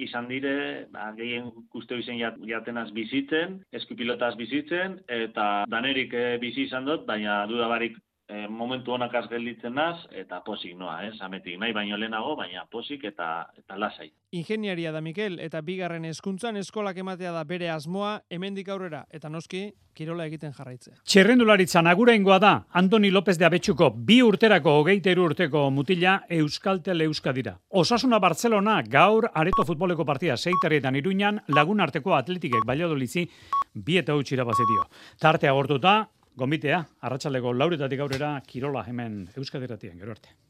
izan 0.00 0.30
dire, 0.32 0.54
ba, 0.94 1.10
gehien 1.18 1.50
guzti 1.74 1.98
izen 2.00 2.22
jatenaz 2.48 2.86
bizitzen, 2.96 3.58
eskupilotaz 3.82 4.32
bizitzen, 4.40 4.96
eta 5.20 5.66
danerik 5.68 6.16
eh, 6.16 6.38
bizi 6.40 6.64
izan 6.70 6.88
dut, 6.88 7.04
baina 7.10 7.42
dudabarik 7.52 8.00
e, 8.28 8.46
momentu 8.48 8.92
honak 8.92 9.14
gelditzen 9.30 9.74
naz, 9.74 10.06
eta 10.12 10.42
posik 10.44 10.76
noa, 10.76 11.00
ez, 11.08 11.16
ametik 11.24 11.58
nahi 11.58 11.72
baino 11.72 11.96
lehenago, 11.96 12.36
baina 12.36 12.66
posik 12.70 13.04
eta 13.08 13.48
eta 13.56 13.76
lasai. 13.76 14.10
Ingeniaria 14.36 14.92
da 14.92 15.00
Mikel, 15.00 15.38
eta 15.40 15.62
bigarren 15.64 16.04
hezkuntzan 16.04 16.56
eskolak 16.60 16.98
ematea 17.00 17.32
da 17.32 17.44
bere 17.44 17.70
asmoa, 17.70 18.18
hemendik 18.30 18.68
aurrera, 18.68 19.06
eta 19.10 19.30
noski, 19.32 19.70
kirola 19.96 20.28
egiten 20.28 20.52
jarraitzea. 20.54 21.00
Txerrendularitza 21.08 21.82
nagura 21.82 22.14
ingoa 22.14 22.38
da, 22.38 22.52
Antoni 22.78 23.10
López 23.10 23.38
de 23.38 23.48
Abetxuko, 23.48 23.90
bi 23.90 24.20
urterako 24.22 24.76
hogeiteru 24.82 25.24
urteko 25.30 25.64
mutila 25.74 26.20
Euskaltel 26.28 27.06
Euskadira. 27.08 27.56
Osasuna 27.70 28.20
Barcelona 28.22 28.82
gaur 28.86 29.30
areto 29.34 29.64
futboleko 29.66 30.04
partia 30.04 30.36
seitarietan 30.36 31.00
iruñan 31.00 31.42
lagun 31.48 31.80
arteko 31.80 32.14
atletikek 32.14 32.68
baliadolizi 32.68 33.26
bi 33.74 33.98
eta 33.98 34.14
utxira 34.14 34.44
bazetio. 34.44 34.86
Tartea 35.18 35.52
gortuta, 35.56 35.96
Gombitea, 36.38 36.76
arratsaleko 37.08 37.50
lauretatik 37.56 38.02
aurrera, 38.04 38.28
Kirola 38.46 38.84
hemen 38.86 39.24
Euskadiratian, 39.40 39.98
gero 39.98 40.14
arte. 40.14 40.38